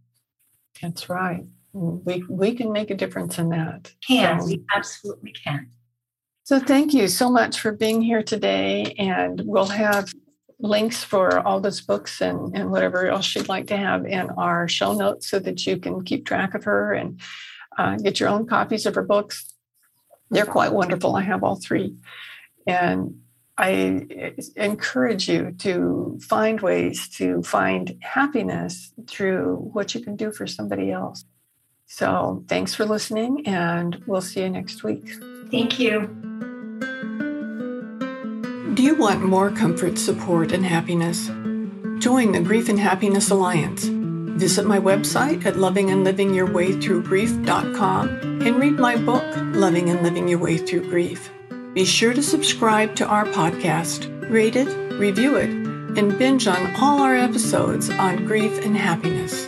That's 0.82 1.09
right. 1.09 1.45
We 1.74 2.24
we 2.30 2.53
can 2.53 2.72
make 2.72 2.91
a 2.91 2.95
difference 2.95 3.39
in 3.39 3.49
that. 3.49 3.93
Can 4.05 4.41
so, 4.41 4.45
we 4.45 4.63
absolutely 4.76 5.32
can. 5.32 5.69
So 6.43 6.59
thank 6.59 6.93
you 6.93 7.07
so 7.07 7.30
much 7.30 7.59
for 7.59 7.72
being 7.72 8.01
here 8.01 8.24
today, 8.24 8.93
and 8.97 9.41
we'll 9.45 9.67
have 9.67 10.11
links 10.59 11.03
for 11.03 11.39
all 11.39 11.59
those 11.59 11.82
books 11.82 12.22
and, 12.22 12.55
and 12.55 12.72
whatever 12.72 13.07
else 13.07 13.34
you'd 13.36 13.49
like 13.49 13.67
to 13.67 13.78
have 13.78 14.05
in 14.05 14.30
our 14.32 14.67
show 14.67 14.93
notes 14.93 15.28
so 15.28 15.39
that 15.39 15.65
you 15.65 15.78
can 15.78 16.03
keep 16.03 16.26
track 16.26 16.53
of 16.53 16.63
her 16.63 16.93
and 16.93 17.19
uh, 17.78 17.95
get 17.95 18.19
your 18.19 18.30
own 18.30 18.45
copies 18.45 18.86
of 18.86 18.95
her 18.95 19.03
books. 19.03 19.53
They're 20.30 20.45
quite 20.45 20.72
wonderful. 20.72 21.15
I 21.15 21.22
have 21.22 21.43
all 21.43 21.55
three. 21.55 21.95
And 22.67 23.22
I 23.62 24.34
encourage 24.55 25.28
you 25.30 25.51
to 25.59 26.18
find 26.22 26.59
ways 26.62 27.07
to 27.18 27.43
find 27.43 27.95
happiness 28.01 28.91
through 29.07 29.70
what 29.74 29.93
you 29.93 30.01
can 30.01 30.16
do 30.16 30.32
for 30.32 30.47
somebody 30.47 30.91
else. 30.91 31.26
So, 31.86 32.43
thanks 32.47 32.74
for 32.74 32.86
listening, 32.86 33.45
and 33.45 34.01
we'll 34.07 34.22
see 34.22 34.41
you 34.41 34.49
next 34.49 34.84
week. 34.84 35.12
Thank 35.51 35.78
you. 35.78 36.07
Do 38.74 38.82
you 38.82 38.95
want 38.95 39.24
more 39.24 39.51
comfort, 39.51 39.99
support, 39.99 40.53
and 40.53 40.66
happiness? 40.66 41.28
Join 41.99 42.32
the 42.32 42.41
Grief 42.41 42.70
and 42.70 42.80
Happiness 42.80 43.30
Alliance. 43.30 43.84
Visit 43.84 44.66
my 44.66 44.80
website 44.80 45.45
at 45.45 45.53
lovingandlivingyourwaythroughgrief.com 45.55 48.09
and 48.41 48.55
read 48.55 48.80
my 48.80 48.95
book, 48.95 49.36
Loving 49.53 49.91
and 49.91 50.01
Living 50.01 50.28
Your 50.28 50.39
Way 50.39 50.57
Through 50.57 50.89
Grief. 50.89 51.30
Be 51.74 51.86
sure 51.86 52.13
to 52.13 52.22
subscribe 52.22 52.95
to 52.95 53.07
our 53.07 53.24
podcast, 53.24 54.30
rate 54.30 54.57
it, 54.57 54.67
review 54.99 55.38
it, 55.38 55.49
and 55.49 56.17
binge 56.19 56.45
on 56.45 56.76
all 56.76 56.99
our 56.99 57.15
episodes 57.15 57.89
on 57.89 58.26
grief 58.26 58.65
and 58.65 58.76
happiness. 58.76 59.47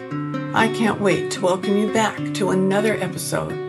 I 0.55 0.69
can't 0.73 1.01
wait 1.01 1.31
to 1.31 1.41
welcome 1.41 1.77
you 1.77 1.91
back 1.91 2.33
to 2.35 2.51
another 2.51 2.95
episode 2.95 3.62